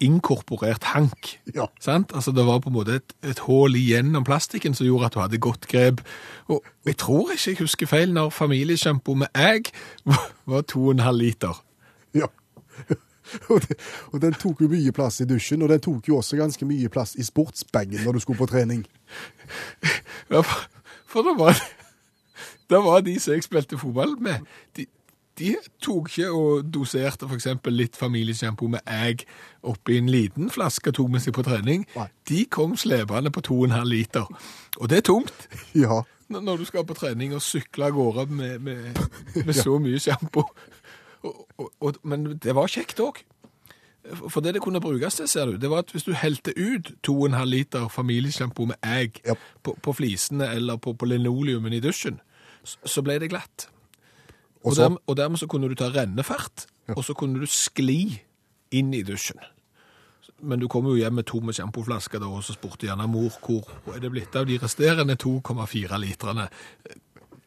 inkorporert 0.00 0.84
hank. 0.92 1.32
Ja. 1.54 1.66
Sant? 1.82 2.12
Altså 2.14 2.30
Det 2.30 2.46
var 2.46 2.60
på 2.62 2.70
en 2.70 2.76
måte 2.76 2.98
et, 3.00 3.14
et 3.26 3.40
hull 3.48 3.74
igjennom 3.76 4.24
plastikken 4.24 4.74
som 4.74 4.86
gjorde 4.86 5.08
at 5.08 5.16
du 5.16 5.20
hadde 5.20 5.40
godt 5.42 5.66
grep. 5.68 6.04
Og 6.46 6.62
jeg 6.86 6.96
tror 7.02 7.32
ikke 7.34 7.50
jeg 7.50 7.60
husker 7.64 7.90
feil 7.90 8.14
når 8.14 8.30
familiesjampo 8.30 9.14
med 9.18 9.34
egg 9.34 9.72
var 10.50 10.62
2,5 10.70 11.10
liter. 11.18 11.62
Ja. 12.14 12.30
Og, 13.52 13.60
det, 13.68 13.76
og 14.12 14.20
den 14.22 14.34
tok 14.40 14.60
jo 14.64 14.68
mye 14.72 14.92
plass 14.96 15.20
i 15.20 15.26
dusjen, 15.28 15.62
og 15.62 15.68
den 15.72 15.80
tok 15.84 16.08
jo 16.08 16.16
også 16.20 16.36
ganske 16.40 16.64
mye 16.68 16.88
plass 16.92 17.14
i 17.20 17.24
sportsbagen 17.26 18.00
når 18.04 18.18
du 18.18 18.20
skulle 18.24 18.40
på 18.40 18.50
trening. 18.50 18.86
Ja, 20.30 20.40
for, 20.44 20.66
for 21.08 21.24
det 21.24 21.34
var 21.38 21.56
det 22.70 22.78
var 22.84 23.00
de 23.00 23.14
som 23.20 23.32
jeg 23.32 23.42
spilte 23.46 23.78
fotball 23.80 24.16
med. 24.20 24.44
De, 24.76 24.84
de 25.38 25.54
tok 25.80 26.10
ikke 26.10 26.26
og 26.34 26.66
doserte 26.74 27.28
eksempel 27.32 27.72
litt 27.78 27.96
familiesjampo 27.96 28.68
med 28.68 28.84
egg 28.84 29.24
oppi 29.64 29.96
en 29.96 30.10
liten 30.12 30.50
flaske 30.52 30.92
og 30.92 30.98
tok 30.98 31.10
med 31.14 31.24
seg 31.24 31.36
på 31.36 31.44
trening. 31.46 31.86
Nei. 31.96 32.08
De 32.28 32.42
kom 32.52 32.76
slepende 32.76 33.32
på 33.32 33.40
2,5 33.48 33.88
liter. 33.88 34.28
Og 34.80 34.88
det 34.92 35.00
er 35.00 35.06
tungt 35.08 35.48
Ja. 35.78 36.02
når 36.28 36.60
du 36.60 36.64
skal 36.68 36.84
på 36.84 36.94
trening 36.98 37.32
og 37.32 37.40
sykle 37.42 37.88
av 37.88 37.96
gårde 37.96 38.26
med, 38.28 38.58
med, 38.60 39.00
med 39.46 39.54
så 39.56 39.78
mye 39.80 40.00
sjampo. 40.02 40.44
Og, 41.22 41.46
og, 41.58 41.72
og, 41.80 41.98
men 42.02 42.26
det 42.38 42.54
var 42.54 42.70
kjekt 42.70 43.00
òg. 43.02 43.22
For 44.16 44.40
det 44.40 44.54
det 44.56 44.62
kunne 44.64 44.80
brukes 44.80 45.18
til, 45.18 45.28
ser 45.28 45.50
du, 45.50 45.56
det 45.60 45.70
var 45.70 45.82
at 45.84 45.90
hvis 45.92 46.06
du 46.06 46.14
helte 46.16 46.54
ut 46.56 46.92
2,5 47.04 47.44
liter 47.44 47.88
familiesjampo 47.92 48.64
med 48.70 48.78
egg 48.82 49.20
yep. 49.26 49.42
på, 49.62 49.74
på 49.82 49.92
flisene 49.92 50.48
eller 50.54 50.76
på, 50.76 50.94
på 50.96 51.08
linoleumen 51.10 51.72
i 51.72 51.80
dusjen, 51.80 52.20
så, 52.64 52.78
så 52.84 53.04
ble 53.04 53.18
det 53.20 53.30
glatt. 53.34 53.68
Og, 54.64 54.76
dermed, 54.76 54.98
og 55.06 55.16
dermed 55.16 55.38
så 55.38 55.46
kunne 55.46 55.68
du 55.68 55.76
ta 55.78 55.90
rennefart, 55.92 56.66
og 56.96 57.04
så 57.04 57.14
kunne 57.14 57.40
du 57.40 57.46
skli 57.46 58.18
inn 58.74 58.94
i 58.94 59.04
dusjen. 59.06 59.40
Men 60.40 60.60
du 60.62 60.68
kom 60.70 60.86
jo 60.86 60.96
hjem 60.98 61.18
med 61.18 61.26
tomme 61.26 61.52
sjampoflasker, 61.54 62.22
og 62.22 62.44
så 62.46 62.54
spurte 62.54 62.86
gjerne 62.86 63.08
mor 63.10 63.34
hvor 63.42 63.94
er 63.94 64.02
det 64.02 64.10
blitt 64.14 64.36
av 64.38 64.46
de 64.46 64.58
resterende 64.62 65.18
2,4 65.18 65.98
litrene. 65.98 66.46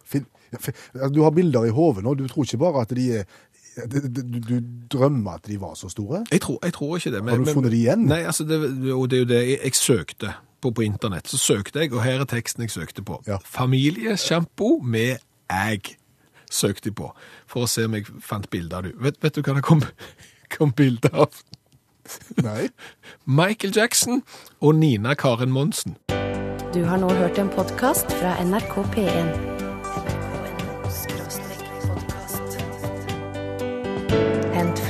Fin, 0.04 0.26
fin, 0.60 0.76
du 1.14 1.22
har 1.24 1.32
bilder 1.36 1.70
i 1.70 1.76
hodet 1.76 2.04
nå. 2.04 2.16
Du 2.20 2.26
tror 2.28 2.48
ikke 2.48 2.60
bare 2.66 2.84
at 2.84 2.96
de 2.96 3.08
er 3.22 3.24
ja, 3.24 3.30
du, 3.76 4.40
du 4.40 4.56
drømmer 4.92 5.40
at 5.40 5.48
de 5.48 5.58
var 5.62 5.76
så 5.80 5.90
store? 5.90 6.26
Jeg 6.32 6.42
tror, 6.42 6.60
jeg 6.64 6.74
tror 6.74 6.98
ikke 6.98 7.12
det. 7.12 7.24
Har 7.30 7.38
du 7.38 7.46
funnet 7.46 7.72
de 7.72 7.78
igjen? 7.78 8.06
Nei, 8.10 8.22
altså, 8.28 8.44
det, 8.44 8.60
og 8.94 9.10
det 9.12 9.18
er 9.18 9.24
jo 9.24 9.30
det 9.30 9.42
jeg, 9.48 9.60
jeg 9.64 9.76
søkte 9.76 10.34
på 10.62 10.72
på 10.72 10.84
internett. 10.86 11.28
Så 11.28 11.38
søkte 11.38 11.80
jeg, 11.80 11.94
og 11.94 12.04
her 12.04 12.22
er 12.22 12.30
teksten 12.30 12.66
jeg 12.66 12.72
søkte 12.72 13.04
på. 13.06 13.22
Ja. 13.28 13.40
Familiesjampo 13.46 14.78
med 14.84 15.24
egg 15.50 15.96
søkte 16.52 16.92
jeg 16.92 16.98
på, 17.00 17.12
for 17.48 17.66
å 17.66 17.72
se 17.72 17.88
om 17.88 17.96
jeg 17.96 18.12
fant 18.24 18.50
bilder 18.52 18.82
av 18.82 18.90
det. 18.90 18.96
Vet, 19.02 19.22
vet 19.24 19.40
du 19.40 19.42
hva 19.42 19.58
det 19.58 19.66
kom, 19.66 19.84
kom 20.56 20.76
bilde 20.76 21.12
av? 21.14 21.42
Nei. 22.44 22.70
Michael 23.42 23.74
Jackson 23.76 24.24
og 24.60 24.76
Nina 24.76 25.16
Karin 25.16 25.54
Monsen. 25.56 25.98
Du 26.72 26.84
har 26.88 27.02
nå 27.02 27.12
hørt 27.20 27.40
en 27.40 27.52
podkast 27.52 28.12
fra 28.20 28.38
NRK 28.44 28.78
P1. 28.96 29.51